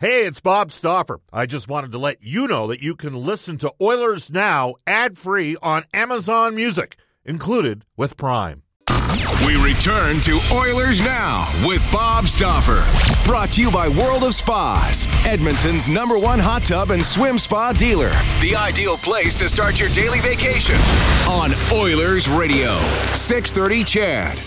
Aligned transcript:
Hey, 0.00 0.26
it's 0.26 0.40
Bob 0.40 0.70
Stauffer. 0.70 1.18
I 1.32 1.46
just 1.46 1.66
wanted 1.66 1.90
to 1.90 1.98
let 1.98 2.22
you 2.22 2.46
know 2.46 2.68
that 2.68 2.80
you 2.80 2.94
can 2.94 3.16
listen 3.16 3.58
to 3.58 3.74
Oilers 3.82 4.30
Now 4.30 4.76
ad 4.86 5.18
free 5.18 5.56
on 5.60 5.86
Amazon 5.92 6.54
Music, 6.54 6.94
included 7.24 7.84
with 7.96 8.16
Prime. 8.16 8.62
We 9.44 9.56
return 9.56 10.20
to 10.20 10.38
Oilers 10.52 11.00
Now 11.00 11.48
with 11.66 11.84
Bob 11.90 12.26
Stauffer. 12.26 12.84
Brought 13.28 13.48
to 13.54 13.60
you 13.60 13.72
by 13.72 13.88
World 13.88 14.22
of 14.22 14.36
Spas, 14.36 15.08
Edmonton's 15.26 15.88
number 15.88 16.16
one 16.16 16.38
hot 16.38 16.62
tub 16.62 16.92
and 16.92 17.04
swim 17.04 17.36
spa 17.36 17.72
dealer. 17.72 18.12
The 18.40 18.54
ideal 18.56 18.98
place 18.98 19.36
to 19.40 19.48
start 19.48 19.80
your 19.80 19.88
daily 19.88 20.20
vacation 20.20 20.76
on 21.28 21.50
Oilers 21.74 22.28
Radio. 22.28 22.78
630 23.14 23.82
CHED. 23.82 24.38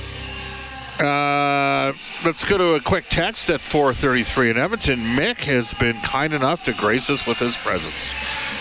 Uh, 1.01 1.93
let's 2.23 2.45
go 2.45 2.59
to 2.59 2.75
a 2.75 2.79
quick 2.79 3.05
text 3.09 3.49
at 3.49 3.59
4:33 3.59 4.51
in 4.51 4.57
Edmonton. 4.57 4.99
Mick 4.99 5.39
has 5.45 5.73
been 5.73 5.99
kind 6.01 6.31
enough 6.31 6.63
to 6.65 6.73
grace 6.73 7.09
us 7.09 7.25
with 7.25 7.39
his 7.39 7.57
presence. 7.57 8.13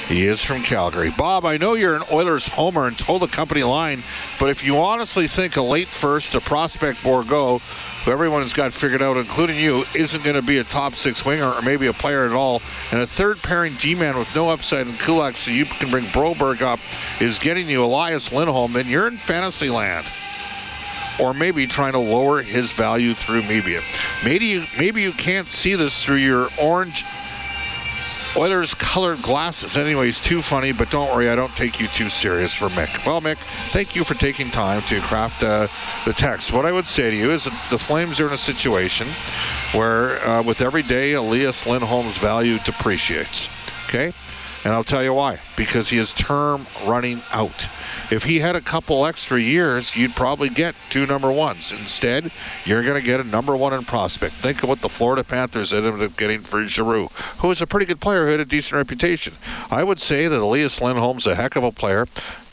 He 0.09 0.25
is 0.25 0.43
from 0.43 0.63
Calgary. 0.63 1.11
Bob, 1.11 1.45
I 1.45 1.59
know 1.59 1.75
you're 1.75 1.95
an 1.95 2.03
Oilers 2.11 2.49
homer 2.49 2.87
and 2.87 2.99
told 2.99 3.21
the 3.21 3.29
company 3.29 3.63
line, 3.63 4.03
but 4.39 4.49
if 4.49 4.65
you 4.65 4.79
honestly 4.79 5.29
think 5.29 5.57
a 5.57 5.63
late 5.63 5.87
first, 5.87 6.35
a 6.35 6.41
prospect 6.41 7.01
Bourgault, 7.01 7.61
who 8.05 8.11
everyone 8.11 8.41
has 8.41 8.55
got 8.55 8.73
figured 8.73 9.03
out, 9.03 9.19
including 9.19 9.59
you, 9.59 9.85
isn't 9.95 10.25
going 10.25 10.35
to 10.35 10.43
be 10.43 10.59
a 10.59 10.65
top 10.65 10.95
six 10.95 11.25
winger 11.25 11.53
or 11.53 11.61
maybe 11.61 11.89
a 11.89 11.93
player 11.93 12.25
at 12.25 12.33
all, 12.33 12.63
and 12.91 13.03
a 13.03 13.07
third 13.07 13.43
pairing 13.43 13.75
D-man 13.75 14.19
with 14.19 14.35
no 14.35 14.49
upside 14.49 14.87
in 14.87 14.95
Kulak 14.95 15.37
so 15.37 15.51
you 15.51 15.67
can 15.67 15.91
bring 15.91 16.07
Broberg 16.07 16.63
up 16.63 16.81
is 17.21 17.39
getting 17.39 17.69
you 17.69 17.85
Elias 17.85 18.33
Lindholm, 18.33 18.73
then 18.73 18.89
you're 18.89 19.07
in 19.07 19.19
fantasy 19.19 19.69
land 19.69 20.07
or 21.21 21.35
maybe 21.35 21.67
trying 21.67 21.93
to 21.93 21.99
lower 21.99 22.43
his 22.43 22.73
value 22.73 23.15
through 23.15 23.43
media. 23.43 23.83
Maybe 24.25 24.47
you, 24.47 24.65
maybe 24.79 25.03
you 25.03 25.13
can't 25.13 25.49
see 25.49 25.75
this 25.75 26.03
through 26.03 26.17
your 26.17 26.49
orange 26.61 27.05
Oilers 28.37 28.75
colored 28.75 29.21
glasses. 29.23 29.77
Anyways, 29.77 30.21
too 30.21 30.41
funny, 30.41 30.71
but 30.71 30.89
don't 30.89 31.11
worry, 31.13 31.29
I 31.29 31.35
don't 31.35 31.55
take 31.57 31.81
you 31.81 31.89
too 31.89 32.09
serious 32.09 32.55
for 32.55 32.69
Mick. 32.69 33.05
Well, 33.05 33.21
Mick, 33.21 33.39
thank 33.71 33.97
you 33.97 34.05
for 34.05 34.15
taking 34.15 34.53
time 34.53 34.83
to 34.83 35.01
craft 35.01 35.43
uh, 35.43 35.67
the 36.05 36.13
text. 36.13 36.53
What 36.53 36.65
I 36.65 36.71
would 36.71 36.87
say 36.87 37.11
to 37.11 37.17
you 37.17 37.33
is 37.33 37.47
the 37.71 37.79
Flames 37.79 38.21
are 38.21 38.29
in 38.29 38.33
a 38.33 38.39
situation 38.39 39.09
where, 39.73 40.25
uh, 40.25 40.43
with 40.45 40.61
every 40.61 40.83
day, 40.83 41.15
Elias 41.15 41.67
Lindholm's 41.67 42.19
value 42.19 42.59
depreciates. 42.61 43.49
Okay? 43.89 44.13
And 44.65 44.75
I'll 44.75 44.85
tell 44.85 45.03
you 45.03 45.15
why. 45.15 45.41
Because 45.57 45.89
he 45.89 45.97
has 45.97 46.13
term 46.13 46.67
running 46.85 47.21
out. 47.33 47.69
If 48.11 48.25
he 48.25 48.41
had 48.41 48.57
a 48.57 48.61
couple 48.61 49.07
extra 49.07 49.41
years, 49.41 49.97
you'd 49.97 50.15
probably 50.15 50.51
get 50.51 50.75
two 50.91 51.07
number 51.07 51.33
ones. 51.33 51.73
Instead, 51.73 52.31
you're 52.65 52.83
going 52.83 53.01
to 53.01 53.07
get 53.07 53.21
a 53.21 53.25
number 53.25 53.57
one 53.57 53.73
in 53.73 53.85
prospect. 53.85 54.35
Think 54.35 54.63
of 54.63 54.69
what 54.69 54.83
the 54.83 54.89
Florida 54.89 55.25
Panthers 55.25 55.73
ended 55.73 56.03
up 56.03 56.17
getting 56.17 56.41
for 56.41 56.63
Giroux, 56.67 57.09
who 57.39 57.51
is 57.51 57.63
a 57.63 57.67
pretty 57.67 57.87
good 57.87 58.01
player 58.01 58.27
who 58.27 58.33
had 58.33 58.41
a 58.41 58.45
decent 58.45 58.77
reputation. 58.77 59.35
I 59.71 59.83
would 59.83 59.99
say 59.99 60.29
that 60.29 60.41
Elias 60.41 60.81
Lindholm's 60.81 61.27
a 61.27 61.35
heck 61.35 61.57
of 61.57 61.65
a 61.65 61.73
player 61.73 62.07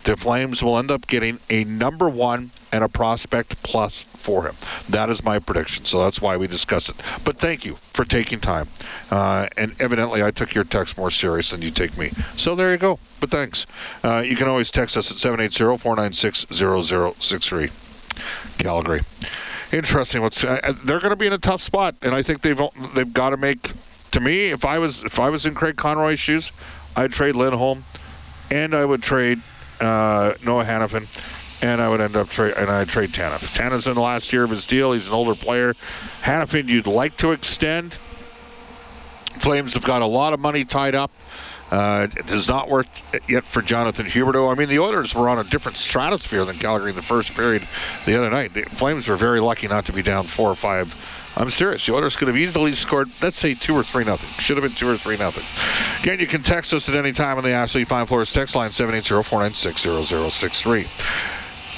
the 0.08 0.16
Flames 0.16 0.64
will 0.64 0.78
end 0.78 0.90
up 0.90 1.06
getting 1.06 1.38
a 1.50 1.66
number 1.66 2.08
one 2.08 2.52
and 2.72 2.82
a 2.82 2.88
prospect 2.88 3.62
plus 3.62 4.04
for 4.04 4.46
him. 4.48 4.56
That 4.88 5.10
is 5.10 5.22
my 5.22 5.38
prediction. 5.38 5.84
So 5.84 6.02
that's 6.02 6.22
why 6.22 6.38
we 6.38 6.48
discuss 6.48 6.88
it. 6.88 6.96
But 7.26 7.38
thank 7.38 7.66
you 7.66 7.78
for 7.92 8.06
taking 8.06 8.40
time. 8.40 8.70
Uh, 9.12 9.48
and 9.58 9.76
evidently, 9.82 10.24
I 10.24 10.32
took 10.32 10.56
your 10.56 10.64
text 10.64 10.98
more 10.98 11.12
serious 11.12 11.52
than 11.52 11.62
you 11.62 11.72
take 11.72 11.98
me. 11.98 12.12
So 12.38 12.56
there 12.56 12.72
you 12.72 12.78
go. 12.78 13.00
But 13.20 13.32
thanks. 13.32 13.66
Uh, 14.02 14.24
you 14.26 14.38
can 14.38 14.48
always 14.48 14.72
text 14.72 14.96
us 14.96 15.12
at 15.12 15.18
780 15.18 15.78
496 15.78 16.46
0063. 16.56 17.70
Calgary. 18.58 19.02
Interesting. 19.74 20.22
What's 20.22 20.42
uh, 20.42 20.72
they're 20.86 21.02
going 21.02 21.10
to 21.10 21.18
be 21.18 21.28
in 21.28 21.34
a 21.34 21.38
tough 21.38 21.62
spot, 21.62 21.96
and 22.02 22.16
I 22.16 22.22
think 22.22 22.44
they've 22.44 22.62
they've 22.96 23.14
got 23.14 23.32
to 23.32 23.38
make. 23.38 23.74
To 24.12 24.22
me, 24.22 24.52
if 24.52 24.64
I 24.64 24.80
was 24.80 25.04
if 25.04 25.20
I 25.20 25.30
was 25.30 25.46
in 25.46 25.54
Craig 25.54 25.76
Conroy's 25.76 26.20
shoes, 26.20 26.54
I'd 26.96 27.12
trade 27.12 27.36
Lindholm, 27.36 27.84
and 28.50 28.74
I 28.74 28.86
would 28.86 29.04
trade 29.04 29.42
uh, 29.80 30.34
Noah 30.44 30.64
Hanifin, 30.64 31.08
and 31.62 31.82
I 31.82 31.90
would 31.90 32.02
end 32.02 32.16
up 32.16 32.30
trade 32.30 32.54
and 32.58 32.70
I 32.70 32.86
trade 32.86 33.12
Tanev. 33.12 33.40
Tanev's 33.56 33.88
in 33.88 33.96
the 33.96 34.02
last 34.02 34.32
year 34.32 34.44
of 34.44 34.50
his 34.50 34.66
deal. 34.66 34.94
He's 34.94 35.08
an 35.08 35.14
older 35.14 35.36
player. 35.36 35.74
Hanifin, 36.24 36.68
you'd 36.68 36.88
like 36.88 37.18
to 37.18 37.32
extend. 37.32 37.98
Flames 39.40 39.74
have 39.76 39.84
got 39.84 40.02
a 40.02 40.06
lot 40.06 40.34
of 40.34 40.40
money 40.40 40.66
tied 40.66 40.96
up. 40.96 41.12
Uh, 41.70 42.08
it 42.16 42.28
does 42.28 42.48
not 42.48 42.70
work 42.70 42.88
yet 43.28 43.44
for 43.44 43.62
Jonathan 43.62 44.06
Huberdeau. 44.06 44.50
I 44.50 44.56
mean, 44.56 44.70
the 44.70 44.80
Oilers 44.80 45.14
were 45.14 45.28
on 45.28 45.38
a 45.38 45.44
different 45.44 45.78
stratosphere 45.78 46.46
than 46.46 46.58
Calgary 46.58 46.92
in 46.92 46.96
the 46.96 47.02
first 47.02 47.34
period 47.34 47.68
the 48.06 48.18
other 48.18 48.30
night. 48.30 48.54
The 48.54 48.64
Flames 48.64 49.08
were 49.08 49.18
very 49.18 49.42
lucky 49.42 49.68
not 49.68 49.86
to 49.88 49.94
be 49.94 50.02
down 50.02 50.24
four 50.24 50.50
or 50.50 50.56
five 50.56 50.96
I'm 51.38 51.50
serious. 51.52 51.86
The 51.86 51.94
Oilers 51.94 52.16
could 52.16 52.28
have 52.28 52.38
easily 52.38 52.74
scored, 52.74 53.10
let's 53.22 53.38
say, 53.38 53.54
two 53.54 53.76
or 53.76 53.84
three 53.84 54.04
nothing. 54.04 54.28
Should 54.44 54.58
have 54.58 54.64
been 54.64 54.74
two 54.74 54.90
or 54.90 54.98
three 54.98 55.18
nothing. 55.18 55.44
Again, 56.02 56.20
you 56.20 56.26
can 56.26 56.42
text 56.42 56.74
us 56.74 56.90
at 56.90 56.96
any 56.96 57.12
time 57.12 57.38
on 57.38 57.44
the 57.44 57.52
Ashley 57.52 57.86
Fine 57.86 58.08
Floors 58.08 58.34
text 58.34 58.56
line 58.56 58.72
780-496-0063. 58.72 61.37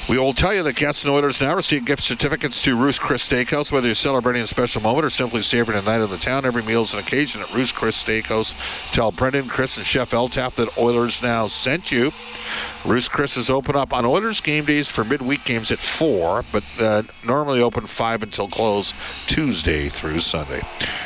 We 0.10 0.18
will 0.18 0.34
tell 0.34 0.56
you 0.56 0.64
that 0.64 0.76
guests 0.76 1.06
and 1.06 1.14
Oilers 1.14 1.40
now 1.40 1.56
receive 1.56 1.86
gift 1.86 2.02
certificates 2.02 2.64
to 2.64 2.76
Ruth's 2.76 2.98
Chris 2.98 3.30
Steakhouse. 3.30 3.72
Whether 3.72 3.90
you're 3.90 3.94
celebrating 3.94 4.42
a 4.42 4.48
special 4.48 4.82
moment 4.82 5.06
or 5.06 5.12
simply 5.12 5.44
savoring 5.44 5.78
a 5.78 5.84
night 5.84 6.02
of 6.02 6.10
the 6.10 6.18
town, 6.18 6.46
every 6.46 6.64
meal 6.64 6.82
is 6.82 6.96
an 6.96 7.00
occasion 7.00 7.44
at 7.44 7.54
Ruth's 7.54 7.72
Chris 7.72 8.04
Steakhouse. 8.04 8.56
Tell 8.92 9.12
Brendan, 9.12 9.48
Chris, 9.48 9.78
and 9.78 9.86
Chef 9.86 10.10
Eltap 10.10 10.56
that 10.56 10.76
Oilers 10.80 11.22
now 11.22 11.46
sent 11.46 11.92
you. 11.92 12.12
Ruth's 12.86 13.08
Chris 13.08 13.38
is 13.38 13.52
open 13.52 13.76
up 13.76 13.94
on 13.94 14.04
Oilers 14.04 14.42
game 14.42 14.66
days 14.66 14.90
for 14.90 15.04
midweek 15.04 15.44
games 15.46 15.72
at 15.72 15.78
4, 15.78 16.44
but 16.52 16.64
uh, 16.80 17.04
normally 17.24 17.62
open 17.62 17.86
5 17.86 18.24
until 18.24 18.48
close 18.48 18.96
Tuesday 19.28 19.90
through 19.90 20.22
Sunday. 20.22 20.62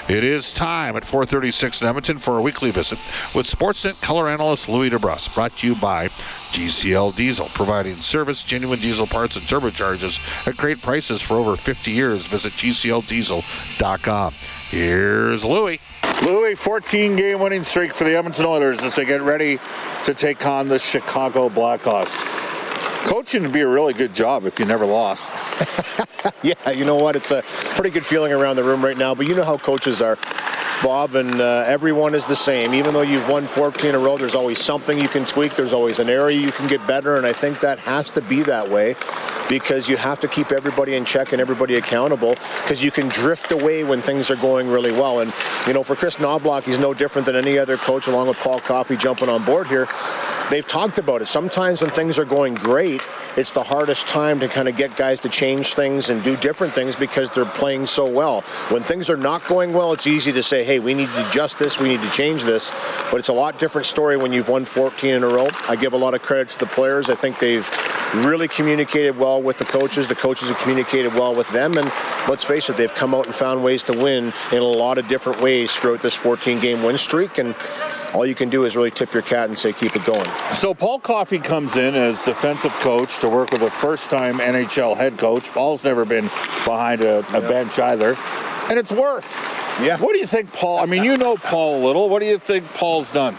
It 0.07 0.23
is 0.23 0.53
time 0.53 0.95
at 0.95 1.03
436 1.03 1.81
in 1.81 1.89
Edmonton 1.89 2.19
for 2.19 2.37
a 2.37 2.41
weekly 2.41 2.71
visit 2.71 2.99
with 3.35 3.47
Sportsnet 3.47 3.99
color 3.99 4.29
analyst 4.29 4.69
Louie 4.69 4.89
DeBrusk, 4.89 5.33
brought 5.35 5.57
to 5.57 5.67
you 5.67 5.75
by 5.75 6.09
GCL 6.53 7.15
Diesel, 7.15 7.49
providing 7.49 7.99
service, 7.99 8.43
genuine 8.43 8.79
diesel 8.79 9.07
parts, 9.07 9.35
and 9.35 9.45
turbocharges 9.45 10.47
at 10.47 10.55
great 10.55 10.81
prices 10.81 11.21
for 11.21 11.35
over 11.35 11.55
50 11.55 11.91
years. 11.91 12.27
Visit 12.27 12.53
GCLDiesel.com. 12.53 14.33
Here's 14.69 15.43
Louie. 15.43 15.79
Louie, 16.23 16.55
14 16.55 17.15
game 17.15 17.39
winning 17.39 17.63
streak 17.63 17.93
for 17.93 18.03
the 18.03 18.15
Edmonton 18.15 18.45
Oilers 18.45 18.83
as 18.83 18.95
they 18.95 19.03
get 19.03 19.21
ready 19.21 19.59
to 20.05 20.13
take 20.13 20.45
on 20.45 20.67
the 20.67 20.79
Chicago 20.79 21.49
Blackhawks. 21.49 22.23
Coaching 23.05 23.41
would 23.43 23.51
be 23.51 23.61
a 23.61 23.67
really 23.67 23.93
good 23.93 24.13
job 24.13 24.45
if 24.45 24.59
you 24.59 24.65
never 24.65 24.85
lost. 24.85 25.31
yeah, 26.43 26.71
you 26.71 26.85
know 26.85 26.95
what? 26.95 27.15
It's 27.15 27.31
a 27.31 27.41
pretty 27.75 27.89
good 27.89 28.05
feeling 28.05 28.31
around 28.31 28.55
the 28.55 28.63
room 28.63 28.83
right 28.83 28.97
now, 28.97 29.13
but 29.13 29.27
you 29.27 29.35
know 29.35 29.43
how 29.43 29.57
coaches 29.57 30.01
are. 30.01 30.17
Bob, 30.83 31.15
and 31.15 31.39
uh, 31.39 31.63
everyone 31.65 32.13
is 32.13 32.25
the 32.25 32.35
same. 32.35 32.73
Even 32.73 32.93
though 32.93 33.01
you've 33.01 33.29
won 33.29 33.47
14 33.47 33.91
in 33.91 33.95
a 33.95 33.99
row, 33.99 34.17
there's 34.17 34.35
always 34.35 34.59
something 34.59 34.99
you 34.99 35.07
can 35.07 35.23
tweak. 35.23 35.55
There's 35.55 35.71
always 35.71 35.99
an 35.99 36.09
area 36.09 36.37
you 36.37 36.51
can 36.51 36.67
get 36.67 36.85
better, 36.85 37.15
and 37.15 37.25
I 37.25 37.31
think 37.31 37.61
that 37.61 37.79
has 37.79 38.11
to 38.11 38.21
be 38.21 38.43
that 38.43 38.69
way 38.69 38.95
because 39.47 39.87
you 39.87 39.95
have 39.95 40.19
to 40.19 40.27
keep 40.27 40.51
everybody 40.51 40.95
in 40.95 41.05
check 41.05 41.31
and 41.31 41.39
everybody 41.39 41.75
accountable 41.75 42.35
because 42.63 42.83
you 42.83 42.91
can 42.91 43.07
drift 43.07 43.51
away 43.53 43.85
when 43.85 44.01
things 44.01 44.29
are 44.29 44.35
going 44.35 44.67
really 44.67 44.91
well. 44.91 45.21
And, 45.21 45.33
you 45.65 45.73
know, 45.73 45.83
for 45.83 45.95
Chris 45.95 46.17
Knoblauch, 46.17 46.63
he's 46.63 46.79
no 46.79 46.93
different 46.93 47.25
than 47.25 47.37
any 47.37 47.57
other 47.57 47.77
coach, 47.77 48.07
along 48.07 48.27
with 48.27 48.37
Paul 48.39 48.59
Coffey 48.59 48.97
jumping 48.97 49.29
on 49.29 49.45
board 49.45 49.67
here. 49.67 49.87
They've 50.49 50.67
talked 50.67 50.97
about 50.97 51.21
it. 51.21 51.27
Sometimes 51.27 51.81
when 51.81 51.91
things 51.91 52.19
are 52.19 52.25
going 52.25 52.55
great, 52.55 53.01
it's 53.35 53.51
the 53.51 53.63
hardest 53.63 54.07
time 54.07 54.39
to 54.39 54.47
kind 54.47 54.67
of 54.67 54.75
get 54.75 54.95
guys 54.95 55.19
to 55.21 55.29
change 55.29 55.73
things 55.73 56.09
and 56.09 56.23
do 56.23 56.37
different 56.37 56.75
things 56.75 56.95
because 56.95 57.29
they're 57.31 57.45
playing 57.45 57.85
so 57.85 58.05
well. 58.05 58.41
When 58.69 58.83
things 58.83 59.09
are 59.09 59.17
not 59.17 59.47
going 59.47 59.73
well, 59.73 59.93
it's 59.93 60.05
easy 60.07 60.31
to 60.31 60.43
say, 60.43 60.63
hey, 60.63 60.79
we 60.79 60.93
need 60.93 61.09
to 61.09 61.27
adjust 61.27 61.57
this, 61.57 61.79
we 61.79 61.89
need 61.89 62.01
to 62.01 62.09
change 62.11 62.43
this. 62.43 62.71
But 63.09 63.17
it's 63.17 63.29
a 63.29 63.33
lot 63.33 63.59
different 63.59 63.85
story 63.85 64.17
when 64.17 64.33
you've 64.33 64.49
won 64.49 64.65
14 64.65 65.15
in 65.15 65.23
a 65.23 65.27
row. 65.27 65.47
I 65.67 65.75
give 65.75 65.93
a 65.93 65.97
lot 65.97 66.13
of 66.13 66.21
credit 66.21 66.49
to 66.49 66.59
the 66.59 66.67
players. 66.67 67.09
I 67.09 67.15
think 67.15 67.39
they've 67.39 67.67
really 68.13 68.47
communicated 68.47 69.17
well 69.17 69.41
with 69.41 69.57
the 69.57 69.65
coaches. 69.65 70.07
The 70.07 70.15
coaches 70.15 70.49
have 70.49 70.57
communicated 70.59 71.13
well 71.13 71.33
with 71.33 71.49
them. 71.49 71.77
And 71.77 71.91
let's 72.29 72.43
face 72.43 72.69
it, 72.69 72.77
they've 72.77 72.93
come 72.93 73.15
out 73.15 73.25
and 73.25 73.33
found 73.33 73.63
ways 73.63 73.83
to 73.83 73.97
win 73.97 74.31
in 74.51 74.59
a 74.59 74.63
lot 74.63 74.97
of 74.97 75.07
different 75.07 75.41
ways 75.41 75.75
throughout 75.75 76.01
this 76.01 76.15
14 76.15 76.59
game 76.59 76.83
win 76.83 76.97
streak. 76.97 77.39
And 77.39 77.55
all 78.13 78.25
you 78.25 78.35
can 78.35 78.49
do 78.49 78.63
is 78.63 78.75
really 78.75 78.91
tip 78.91 79.13
your 79.13 79.23
cat 79.23 79.49
and 79.49 79.57
say 79.57 79.73
keep 79.73 79.95
it 79.95 80.05
going. 80.05 80.27
So 80.51 80.73
Paul 80.73 80.99
Coffey 80.99 81.39
comes 81.39 81.77
in 81.77 81.95
as 81.95 82.21
defensive 82.21 82.71
coach 82.73 83.09
to 83.23 83.29
work 83.29 83.51
with 83.51 83.61
a 83.61 83.71
first-time 83.71 84.39
NHL 84.39 84.97
head 84.97 85.17
coach. 85.17 85.49
Paul's 85.51 85.85
never 85.85 86.03
been 86.03 86.25
behind 86.65 87.01
a, 87.01 87.19
a 87.33 87.41
yeah. 87.41 87.47
bench 87.47 87.79
either, 87.79 88.17
and 88.69 88.77
it's 88.77 88.91
worked. 88.91 89.33
Yeah. 89.81 89.97
What 89.97 90.11
do 90.11 90.19
you 90.19 90.27
think, 90.27 90.51
Paul? 90.51 90.79
I 90.79 90.85
mean, 90.85 91.05
you 91.05 91.15
know 91.15 91.37
Paul 91.37 91.77
a 91.77 91.81
little. 91.85 92.09
What 92.09 92.19
do 92.19 92.25
you 92.25 92.37
think 92.37 92.65
Paul's 92.73 93.11
done? 93.11 93.37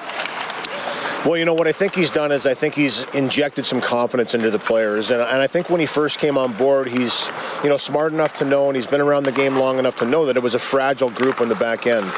Well, 1.27 1.37
you 1.37 1.45
know 1.45 1.53
what 1.53 1.69
I 1.69 1.73
think 1.73 1.95
he's 1.95 2.11
done 2.11 2.33
is 2.33 2.47
I 2.47 2.55
think 2.55 2.75
he's 2.75 3.05
injected 3.15 3.67
some 3.67 3.83
confidence 3.83 4.35
into 4.35 4.51
the 4.51 4.59
players, 4.59 5.11
and, 5.11 5.21
and 5.21 5.43
I 5.43 5.47
think 5.47 5.69
when 5.69 5.81
he 5.81 5.87
first 5.87 6.19
came 6.19 6.39
on 6.39 6.55
board, 6.55 6.89
he's 6.89 7.31
you 7.63 7.69
know 7.69 7.77
smart 7.77 8.15
enough 8.15 8.33
to 8.35 8.47
know, 8.47 8.69
and 8.69 8.77
he's 8.77 8.87
been 8.87 9.03
around 9.03 9.25
the 9.25 9.33
game 9.33 9.57
long 9.57 9.79
enough 9.79 9.97
to 9.97 10.07
know 10.07 10.25
that 10.25 10.37
it 10.37 10.43
was 10.43 10.55
a 10.55 10.59
fragile 10.59 11.11
group 11.11 11.43
on 11.43 11.49
the 11.49 11.55
back 11.55 11.87
end. 11.87 12.11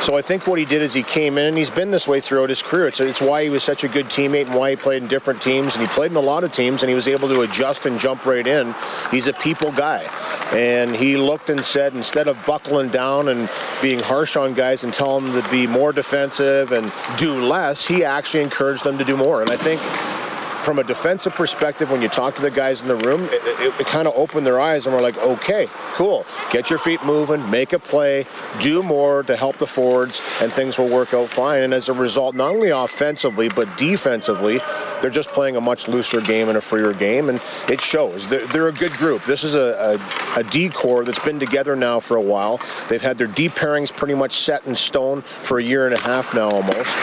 So 0.00 0.16
I 0.16 0.22
think 0.22 0.46
what 0.46 0.58
he 0.58 0.64
did 0.64 0.80
is 0.80 0.94
he 0.94 1.02
came 1.02 1.36
in, 1.36 1.46
and 1.46 1.58
he's 1.58 1.68
been 1.68 1.90
this 1.90 2.08
way 2.08 2.20
throughout 2.20 2.48
his 2.48 2.62
career. 2.62 2.88
It's, 2.88 3.00
it's 3.00 3.20
why 3.20 3.44
he 3.44 3.50
was 3.50 3.62
such 3.62 3.84
a 3.84 3.88
good 3.88 4.06
teammate 4.06 4.46
and 4.46 4.54
why 4.54 4.70
he 4.70 4.76
played 4.76 5.02
in 5.02 5.08
different 5.08 5.42
teams, 5.42 5.76
and 5.76 5.86
he 5.86 5.92
played 5.92 6.10
in 6.10 6.16
a 6.16 6.20
lot 6.20 6.42
of 6.42 6.52
teams, 6.52 6.82
and 6.82 6.88
he 6.88 6.94
was 6.94 7.06
able 7.06 7.28
to 7.28 7.42
adjust 7.42 7.84
and 7.84 8.00
jump 8.00 8.24
right 8.24 8.46
in. 8.46 8.74
He's 9.10 9.28
a 9.28 9.34
people 9.34 9.72
guy. 9.72 10.02
And 10.52 10.96
he 10.96 11.16
looked 11.16 11.50
and 11.50 11.62
said, 11.64 11.94
instead 11.94 12.28
of 12.28 12.36
buckling 12.46 12.88
down 12.88 13.28
and 13.28 13.48
being 13.82 14.00
harsh 14.00 14.36
on 14.36 14.54
guys 14.54 14.84
and 14.84 14.92
telling 14.92 15.32
them 15.32 15.42
to 15.42 15.50
be 15.50 15.66
more 15.66 15.92
defensive 15.92 16.72
and 16.72 16.90
do 17.18 17.44
less, 17.44 17.86
he 17.86 18.02
actually 18.02 18.42
encouraged 18.42 18.84
them 18.84 18.98
to 18.98 19.04
do 19.04 19.16
more. 19.16 19.42
And 19.42 19.50
I 19.50 19.56
think 19.56 19.80
from 20.62 20.78
a 20.78 20.84
defensive 20.84 21.34
perspective, 21.34 21.90
when 21.90 22.02
you 22.02 22.08
talk 22.08 22.36
to 22.36 22.42
the 22.42 22.50
guys 22.50 22.82
in 22.82 22.88
the 22.88 22.96
room, 22.96 23.24
it, 23.24 23.40
it, 23.60 23.80
it 23.80 23.86
kind 23.86 24.06
of 24.06 24.14
opened 24.14 24.46
their 24.46 24.60
eyes 24.60 24.86
and 24.86 24.94
we're 24.94 25.02
like, 25.02 25.16
okay, 25.18 25.68
cool. 25.94 26.26
Get 26.50 26.70
your 26.70 26.78
feet 26.78 27.02
moving, 27.04 27.48
make 27.50 27.72
a 27.72 27.78
play, 27.78 28.26
do 28.60 28.82
more 28.82 29.22
to 29.22 29.36
help 29.36 29.56
the 29.56 29.66
forwards, 29.66 30.20
and 30.40 30.52
things 30.52 30.78
will 30.78 30.88
work 30.88 31.14
out 31.14 31.28
fine. 31.28 31.62
And 31.62 31.72
as 31.72 31.88
a 31.88 31.92
result, 31.92 32.34
not 32.34 32.50
only 32.50 32.70
offensively, 32.70 33.48
but 33.48 33.76
defensively, 33.76 34.60
they're 35.00 35.10
just 35.10 35.30
playing 35.30 35.56
a 35.56 35.60
much 35.60 35.88
looser 35.88 36.20
game 36.20 36.48
and 36.48 36.58
a 36.58 36.60
freer 36.60 36.92
game, 36.92 37.28
and 37.28 37.40
it 37.68 37.80
shows. 37.80 38.28
They're, 38.28 38.46
they're 38.48 38.68
a 38.68 38.72
good 38.72 38.92
group. 38.92 39.24
This 39.24 39.44
is 39.44 39.54
a, 39.54 39.98
a, 40.36 40.40
a 40.40 40.42
D 40.44 40.68
core 40.68 41.04
that's 41.04 41.18
been 41.20 41.40
together 41.40 41.74
now 41.74 42.00
for 42.00 42.16
a 42.16 42.20
while. 42.20 42.60
They've 42.88 43.00
had 43.00 43.16
their 43.18 43.26
D 43.26 43.48
pairings 43.48 43.94
pretty 43.94 44.14
much 44.14 44.34
set 44.34 44.66
in 44.66 44.74
stone 44.74 45.22
for 45.22 45.58
a 45.58 45.62
year 45.62 45.86
and 45.86 45.94
a 45.94 45.98
half 45.98 46.34
now 46.34 46.50
almost. 46.50 46.96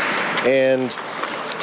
And 0.45 0.95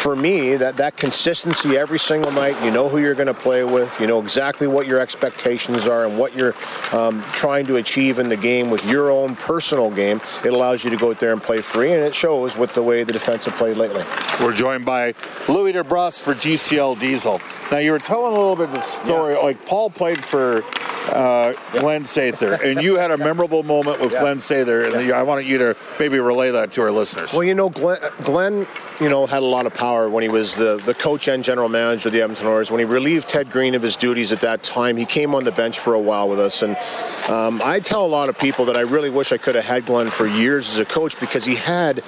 for 0.04 0.14
me, 0.14 0.54
that, 0.56 0.76
that 0.76 0.98
consistency 0.98 1.78
every 1.78 1.98
single 1.98 2.30
night, 2.30 2.62
you 2.62 2.70
know 2.70 2.90
who 2.90 2.98
you're 2.98 3.14
going 3.14 3.26
to 3.26 3.32
play 3.32 3.64
with, 3.64 3.98
you 3.98 4.06
know 4.06 4.20
exactly 4.20 4.66
what 4.66 4.86
your 4.86 5.00
expectations 5.00 5.88
are 5.88 6.04
and 6.04 6.18
what 6.18 6.36
you're 6.36 6.54
um, 6.92 7.24
trying 7.32 7.64
to 7.64 7.76
achieve 7.76 8.18
in 8.18 8.28
the 8.28 8.36
game 8.36 8.68
with 8.68 8.84
your 8.84 9.10
own 9.10 9.34
personal 9.34 9.90
game, 9.90 10.20
it 10.44 10.52
allows 10.52 10.84
you 10.84 10.90
to 10.90 10.98
go 10.98 11.08
out 11.08 11.20
there 11.20 11.32
and 11.32 11.42
play 11.42 11.62
free, 11.62 11.90
and 11.90 12.02
it 12.02 12.14
shows 12.14 12.54
with 12.54 12.74
the 12.74 12.82
way 12.82 13.02
the 13.02 13.14
defense 13.14 13.46
have 13.46 13.54
played 13.54 13.78
lately. 13.78 14.04
We're 14.42 14.52
joined 14.52 14.84
by 14.84 15.14
Louie 15.48 15.72
DeBrusk 15.72 16.20
for 16.20 16.34
GCL 16.34 17.00
Diesel. 17.00 17.40
Now, 17.72 17.78
you 17.78 17.92
were 17.92 17.98
telling 17.98 18.34
a 18.34 18.38
little 18.38 18.56
bit 18.56 18.68
of 18.68 18.72
the 18.72 18.82
story, 18.82 19.32
yeah. 19.32 19.40
like 19.40 19.64
Paul 19.64 19.88
played 19.88 20.22
for 20.22 20.62
uh, 21.08 21.54
yeah. 21.72 21.80
Glenn 21.80 22.02
Sather, 22.02 22.62
and 22.62 22.82
you 22.82 22.96
had 22.96 23.10
a 23.10 23.16
memorable 23.28 23.62
moment 23.62 24.02
with 24.02 24.12
yeah. 24.12 24.20
Glenn 24.20 24.36
Sather, 24.36 24.86
and. 24.86 25.12
I 25.14 25.22
wanted 25.22 25.46
you 25.46 25.58
to 25.58 25.76
maybe 26.00 26.18
relay 26.18 26.50
that 26.50 26.72
to 26.72 26.82
our 26.82 26.90
listeners. 26.90 27.32
Well, 27.32 27.44
you 27.44 27.54
know, 27.54 27.70
Glenn, 27.70 28.00
Glenn 28.24 28.66
you 29.00 29.08
know, 29.08 29.26
had 29.26 29.42
a 29.42 29.46
lot 29.46 29.66
of 29.66 29.74
power 29.74 30.08
when 30.08 30.22
he 30.22 30.28
was 30.28 30.54
the, 30.54 30.76
the 30.84 30.94
coach 30.94 31.26
and 31.26 31.42
general 31.42 31.68
manager 31.68 32.08
of 32.08 32.12
the 32.12 32.22
Edmonton 32.22 32.46
Oilers. 32.46 32.70
When 32.70 32.78
he 32.78 32.84
relieved 32.84 33.28
Ted 33.28 33.50
Green 33.50 33.74
of 33.74 33.82
his 33.82 33.96
duties 33.96 34.32
at 34.32 34.40
that 34.42 34.62
time, 34.62 34.96
he 34.96 35.04
came 35.04 35.34
on 35.34 35.42
the 35.42 35.52
bench 35.52 35.80
for 35.80 35.94
a 35.94 36.00
while 36.00 36.28
with 36.28 36.38
us. 36.38 36.62
And 36.62 36.76
um, 37.28 37.60
I 37.64 37.80
tell 37.80 38.04
a 38.04 38.06
lot 38.06 38.28
of 38.28 38.38
people 38.38 38.66
that 38.66 38.76
I 38.76 38.82
really 38.82 39.10
wish 39.10 39.32
I 39.32 39.36
could 39.36 39.56
have 39.56 39.64
had 39.64 39.86
Glenn 39.86 40.10
for 40.10 40.26
years 40.26 40.68
as 40.68 40.78
a 40.78 40.84
coach 40.84 41.18
because 41.18 41.44
he 41.44 41.56
had 41.56 42.04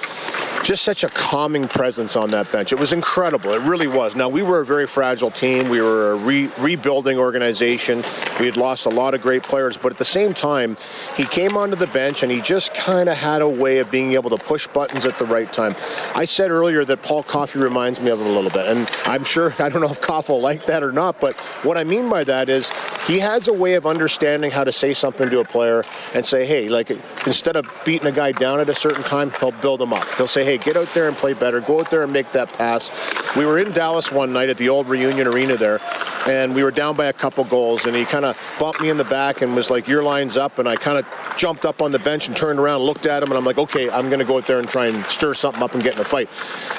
just 0.63 0.83
such 0.83 1.03
a 1.03 1.09
calming 1.09 1.67
presence 1.67 2.15
on 2.15 2.29
that 2.31 2.51
bench. 2.51 2.71
It 2.71 2.79
was 2.79 2.93
incredible. 2.93 3.51
It 3.51 3.61
really 3.61 3.87
was. 3.87 4.15
Now, 4.15 4.29
we 4.29 4.41
were 4.41 4.61
a 4.61 4.65
very 4.65 4.87
fragile 4.87 5.31
team. 5.31 5.69
We 5.69 5.81
were 5.81 6.13
a 6.13 6.15
re- 6.15 6.51
rebuilding 6.57 7.17
organization. 7.17 8.03
We 8.39 8.45
had 8.45 8.57
lost 8.57 8.85
a 8.85 8.89
lot 8.89 9.13
of 9.13 9.21
great 9.21 9.43
players. 9.43 9.77
But 9.77 9.91
at 9.91 9.97
the 9.97 10.05
same 10.05 10.33
time, 10.33 10.77
he 11.15 11.25
came 11.25 11.57
onto 11.57 11.75
the 11.75 11.87
bench 11.87 12.23
and 12.23 12.31
he 12.31 12.41
just 12.41 12.73
kind 12.73 13.09
of 13.09 13.17
had 13.17 13.41
a 13.41 13.49
way 13.49 13.79
of 13.79 13.91
being 13.91 14.13
able 14.13 14.29
to 14.29 14.37
push 14.37 14.67
buttons 14.67 15.05
at 15.05 15.19
the 15.19 15.25
right 15.25 15.51
time. 15.51 15.75
I 16.15 16.25
said 16.25 16.49
earlier 16.49 16.76
that 16.85 17.01
Paul 17.01 17.23
Coffey 17.23 17.59
reminds 17.59 18.01
me 18.01 18.09
of 18.09 18.19
him 18.19 18.27
a 18.27 18.31
little 18.31 18.49
bit. 18.49 18.67
And 18.67 18.89
I'm 19.05 19.23
sure, 19.23 19.53
I 19.59 19.69
don't 19.69 19.81
know 19.81 19.89
if 19.89 20.01
Coffey 20.01 20.33
will 20.33 20.41
like 20.41 20.65
that 20.65 20.83
or 20.83 20.91
not, 20.91 21.19
but 21.19 21.35
what 21.63 21.77
I 21.77 21.83
mean 21.83 22.09
by 22.09 22.23
that 22.25 22.49
is 22.49 22.71
he 23.05 23.19
has 23.19 23.47
a 23.47 23.53
way 23.53 23.75
of 23.75 23.85
understanding 23.85 24.51
how 24.51 24.63
to 24.63 24.71
say 24.71 24.93
something 24.93 25.29
to 25.29 25.39
a 25.39 25.45
player 25.45 25.83
and 26.13 26.25
say, 26.25 26.45
hey, 26.45 26.69
like 26.69 26.91
instead 27.25 27.55
of 27.55 27.69
beating 27.85 28.07
a 28.07 28.11
guy 28.11 28.31
down 28.31 28.59
at 28.59 28.69
a 28.69 28.73
certain 28.73 29.03
time, 29.03 29.31
he'll 29.39 29.51
build 29.51 29.81
him 29.81 29.93
up. 29.93 30.05
He'll 30.15 30.27
say, 30.27 30.43
hey, 30.43 30.57
get 30.57 30.75
out 30.75 30.93
there 30.93 31.07
and 31.07 31.17
play 31.17 31.33
better. 31.33 31.61
Go 31.61 31.79
out 31.79 31.89
there 31.89 32.03
and 32.03 32.11
make 32.11 32.31
that 32.33 32.53
pass. 32.53 32.91
We 33.35 33.45
were 33.45 33.59
in 33.59 33.71
Dallas 33.71 34.11
one 34.11 34.33
night 34.33 34.49
at 34.49 34.57
the 34.57 34.69
old 34.69 34.87
Reunion 34.87 35.27
Arena 35.27 35.57
there, 35.57 35.79
and 36.27 36.53
we 36.53 36.63
were 36.63 36.71
down 36.71 36.95
by 36.95 37.05
a 37.05 37.13
couple 37.13 37.43
goals, 37.43 37.85
and 37.85 37.95
he 37.95 38.05
kind 38.05 38.25
of 38.25 38.37
bumped 38.59 38.81
me 38.81 38.89
in 38.89 38.97
the 38.97 39.05
back 39.05 39.41
and 39.41 39.55
was 39.55 39.69
like, 39.69 39.87
your 39.87 40.03
line's 40.03 40.37
up, 40.37 40.59
and 40.59 40.67
I 40.67 40.75
kind 40.75 40.97
of 40.97 41.37
jumped 41.37 41.65
up 41.65 41.81
on 41.81 41.91
the 41.91 41.99
bench 41.99 42.27
and 42.27 42.35
turned 42.35 42.59
around, 42.59 42.77
and 42.77 42.85
looked 42.85 43.05
at 43.05 43.23
him, 43.23 43.29
and 43.29 43.37
I'm 43.37 43.45
like, 43.45 43.57
okay, 43.57 43.89
I'm 43.89 44.07
going 44.07 44.19
to 44.19 44.25
go 44.25 44.37
out 44.37 44.47
there 44.47 44.59
and 44.59 44.67
try 44.67 44.87
and 44.87 45.05
stir 45.05 45.33
something 45.33 45.63
up 45.63 45.73
and 45.73 45.83
get 45.83 45.95
in 45.95 46.01
a 46.01 46.05
fight. 46.05 46.29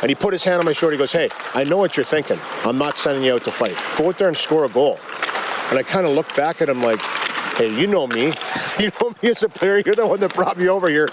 And 0.02 0.10
he 0.10 0.14
put 0.14 0.32
his 0.32 0.44
hand 0.44 0.58
on 0.58 0.64
my 0.64 0.72
shoulder. 0.72 0.92
He 0.92 0.98
goes, 0.98 1.12
hey, 1.12 1.30
I 1.54 1.64
know 1.64 1.78
what 1.78 1.96
you're 1.96 2.04
thinking. 2.04 2.38
I'm 2.64 2.78
not 2.78 2.98
sending 2.98 3.24
you 3.24 3.34
out 3.34 3.44
to 3.44 3.50
fight. 3.50 3.76
Go 3.96 4.08
out 4.08 4.18
there 4.18 4.28
and 4.28 4.36
score 4.36 4.64
a 4.64 4.68
goal. 4.68 4.98
And 5.70 5.78
I 5.78 5.82
kind 5.82 6.06
of 6.06 6.12
looked 6.12 6.36
back 6.36 6.62
at 6.62 6.68
him 6.68 6.82
like, 6.82 7.00
hey, 7.58 7.78
you 7.78 7.87
know 7.87 8.06
me. 8.06 8.32
You 8.78 8.93
know 9.00 9.10
me 9.20 9.31
as 9.31 9.43
a 9.43 9.49
player. 9.49 9.82
You're 9.84 9.96
the 9.96 10.06
one 10.06 10.20
that 10.20 10.32
brought 10.34 10.56
me 10.56 10.69
over 10.69 10.88
here. 10.88 11.08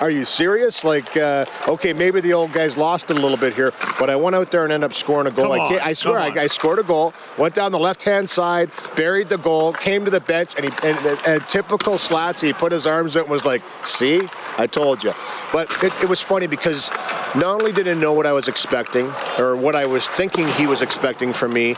Are 0.00 0.10
you 0.10 0.24
serious? 0.24 0.82
Like, 0.82 1.14
uh, 1.14 1.44
okay, 1.68 1.92
maybe 1.92 2.22
the 2.22 2.32
old 2.32 2.52
guy's 2.52 2.78
lost 2.78 3.10
it 3.10 3.18
a 3.18 3.20
little 3.20 3.36
bit 3.36 3.52
here, 3.52 3.74
but 3.98 4.08
I 4.08 4.16
went 4.16 4.34
out 4.34 4.50
there 4.50 4.64
and 4.64 4.72
ended 4.72 4.90
up 4.90 4.94
scoring 4.94 5.26
a 5.26 5.30
goal. 5.30 5.52
I, 5.52 5.78
I, 5.82 5.92
swear, 5.92 6.18
I, 6.18 6.28
I, 6.28 6.46
scored 6.46 6.78
a 6.78 6.82
goal, 6.82 7.12
went 7.36 7.54
down 7.54 7.70
the 7.70 7.78
left 7.78 8.02
hand 8.04 8.30
side, 8.30 8.70
buried 8.96 9.28
the 9.28 9.36
goal, 9.36 9.74
came 9.74 10.06
to 10.06 10.10
the 10.10 10.20
bench, 10.20 10.54
and 10.56 10.64
he, 10.64 10.88
and, 10.88 10.98
and, 11.06 11.20
and 11.26 11.48
typical 11.48 11.98
slats, 11.98 12.40
he 12.40 12.54
put 12.54 12.72
his 12.72 12.86
arms 12.86 13.14
out 13.14 13.24
and 13.24 13.30
was 13.30 13.44
like, 13.44 13.62
see, 13.84 14.26
I 14.56 14.66
told 14.66 15.04
you. 15.04 15.12
But 15.52 15.70
it, 15.84 15.92
it 16.02 16.08
was 16.08 16.22
funny 16.22 16.46
because 16.46 16.90
not 17.34 17.60
only 17.60 17.72
did 17.72 17.86
he 17.86 17.94
know 17.94 18.14
what 18.14 18.24
I 18.24 18.32
was 18.32 18.48
expecting 18.48 19.12
or 19.38 19.54
what 19.54 19.74
I 19.74 19.84
was 19.84 20.08
thinking 20.08 20.48
he 20.48 20.66
was 20.66 20.80
expecting 20.80 21.34
from 21.34 21.52
me, 21.52 21.76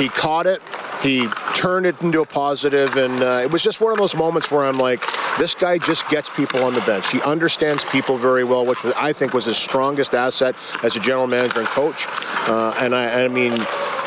he 0.00 0.08
caught 0.08 0.46
it 0.46 0.62
he 1.02 1.28
turned 1.54 1.86
it 1.86 2.00
into 2.02 2.20
a 2.20 2.26
positive, 2.26 2.96
and 2.96 3.22
uh, 3.22 3.40
it 3.42 3.50
was 3.50 3.62
just 3.62 3.80
one 3.80 3.92
of 3.92 3.98
those 3.98 4.14
moments 4.14 4.50
where 4.50 4.64
I'm 4.64 4.78
like, 4.78 5.02
this 5.38 5.54
guy 5.54 5.78
just 5.78 6.08
gets 6.08 6.28
people 6.28 6.62
on 6.62 6.74
the 6.74 6.82
bench. 6.82 7.10
He 7.10 7.22
understands 7.22 7.84
people 7.86 8.18
very 8.18 8.44
well, 8.44 8.66
which 8.66 8.84
I 8.84 9.12
think 9.12 9.32
was 9.32 9.46
his 9.46 9.56
strongest 9.56 10.14
asset 10.14 10.54
as 10.82 10.96
a 10.96 11.00
general 11.00 11.26
manager 11.26 11.60
and 11.60 11.68
coach. 11.68 12.06
Uh, 12.46 12.74
and 12.80 12.94
I, 12.94 13.24
I 13.24 13.28
mean, 13.28 13.52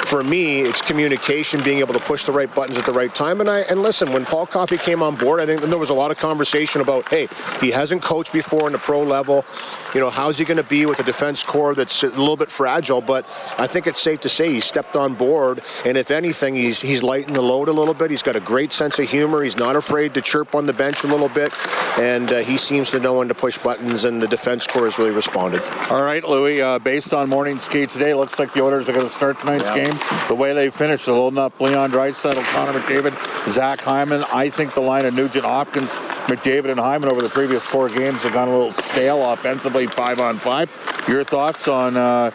for 0.06 0.24
me, 0.24 0.62
it's 0.62 0.82
communication, 0.82 1.64
being 1.64 1.80
able 1.80 1.94
to 1.94 2.00
push 2.00 2.24
the 2.24 2.32
right 2.32 2.54
buttons 2.54 2.78
at 2.78 2.86
the 2.86 2.92
right 2.92 3.14
time. 3.14 3.40
And 3.40 3.50
I 3.50 3.62
and 3.62 3.82
listen, 3.82 4.12
when 4.12 4.26
Paul 4.26 4.46
Coffey 4.46 4.78
came 4.78 5.02
on 5.02 5.16
board, 5.16 5.40
I 5.40 5.46
think 5.46 5.62
there 5.62 5.78
was 5.78 5.90
a 5.90 5.94
lot 5.94 6.12
of 6.12 6.18
conversation 6.18 6.82
about, 6.82 7.08
hey, 7.10 7.28
he 7.62 7.72
hasn't 7.72 8.02
coached 8.02 8.34
before 8.34 8.68
in 8.68 8.74
the 8.74 8.80
pro 8.80 9.02
level. 9.02 9.46
You 9.94 10.00
know, 10.00 10.10
how's 10.10 10.38
he 10.38 10.46
going 10.46 10.58
to 10.58 10.64
be 10.64 10.86
with 10.86 11.00
a 11.00 11.04
defense 11.04 11.44
core 11.44 11.76
that's 11.76 12.04
a 12.04 12.10
little 12.10 12.38
bit 12.38 12.50
fragile? 12.50 13.02
But 13.02 13.26
I 13.58 13.68
think 13.68 13.88
it's 13.88 14.02
safe 14.02 14.22
to 14.22 14.30
say 14.30 14.52
he 14.52 14.60
stepped 14.60 14.96
on 14.96 15.14
board, 15.16 15.62
and 15.86 15.98
if 15.98 16.12
anything, 16.12 16.56
he's 16.56 16.82
he's 16.82 17.04
lightened 17.04 17.36
the 17.36 17.42
load 17.42 17.68
a 17.68 17.74
little 17.74 17.94
bit. 17.94 18.12
He's 18.12 18.24
got 18.24 18.36
a 18.36 18.40
great 18.42 18.72
sense 18.72 19.00
of 19.00 19.10
humor. 19.10 19.44
He's 19.44 19.58
not 19.58 19.76
afraid 19.76 20.14
to 20.16 20.22
chirp 20.22 20.56
on 20.56 20.66
the 20.66 20.74
bench 20.74 21.04
a 21.04 21.08
little 21.08 21.30
bit, 21.30 21.54
and 21.98 22.32
uh, 22.32 22.40
he 22.40 22.58
seems 22.58 22.92
to 22.92 23.00
know 23.00 23.16
when 23.20 23.28
to 23.28 23.36
push 23.36 23.58
buttons. 23.58 24.04
And 24.04 24.22
the 24.22 24.28
defense 24.28 24.68
core 24.68 24.86
has 24.86 24.98
really 24.98 25.12
responded. 25.12 25.64
All 25.90 26.04
right, 26.04 26.24
Louie. 26.24 26.62
Uh, 26.62 26.80
based 26.80 27.14
on 27.14 27.30
morning 27.30 27.60
skate 27.60 27.90
today, 27.90 28.14
looks 28.14 28.40
like 28.40 28.54
the 28.54 28.62
Oilers 28.62 28.90
are 28.90 28.94
going 28.94 29.06
to 29.06 29.14
start 29.14 29.40
tonight's 29.40 29.70
yeah. 29.70 29.92
game 29.92 29.93
the 30.28 30.36
way 30.36 30.54
they 30.54 30.70
finished. 30.70 31.06
They're 31.06 31.16
loading 31.16 31.40
up 31.40 31.60
Leon 31.60 31.92
Draisaitl, 31.92 32.44
Connor 32.44 32.80
McDavid, 32.80 33.50
Zach 33.50 33.82
Hyman. 33.82 34.24
I 34.32 34.50
think 34.50 34.74
the 34.74 34.82
line 34.82 35.06
of 35.06 35.14
Nugent 35.14 35.46
Hopkins, 35.46 35.96
McDavid, 36.28 36.72
and 36.72 36.80
Hyman 36.80 37.10
over 37.10 37.22
the 37.22 37.30
previous 37.30 37.66
four 37.66 37.90
games 37.90 38.24
have 38.24 38.34
gone 38.34 38.48
a 38.48 38.52
little 38.52 38.72
stale 38.72 39.32
offensively, 39.32 39.88
five 39.88 40.20
on 40.20 40.40
five. 40.40 40.72
Your 41.08 41.24
thoughts 41.24 41.68
on 41.68 41.98
uh, 41.98 42.32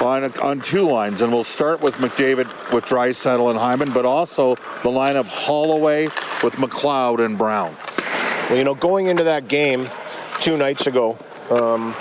on, 0.00 0.24
on 0.38 0.60
two 0.60 0.82
lines, 0.82 1.22
and 1.22 1.32
we'll 1.32 1.44
start 1.44 1.80
with 1.80 1.94
McDavid 1.96 2.72
with 2.72 2.84
Draisaitl 2.84 3.50
and 3.50 3.58
Hyman, 3.58 3.92
but 3.92 4.04
also 4.04 4.56
the 4.82 4.90
line 4.90 5.16
of 5.16 5.28
Holloway 5.28 6.06
with 6.42 6.54
McLeod 6.54 7.24
and 7.24 7.38
Brown. 7.38 7.76
Well, 8.48 8.58
you 8.58 8.64
know, 8.64 8.74
going 8.74 9.06
into 9.06 9.24
that 9.24 9.48
game 9.48 9.88
two 10.40 10.56
nights 10.56 10.86
ago. 10.86 11.18
Um, 11.50 11.94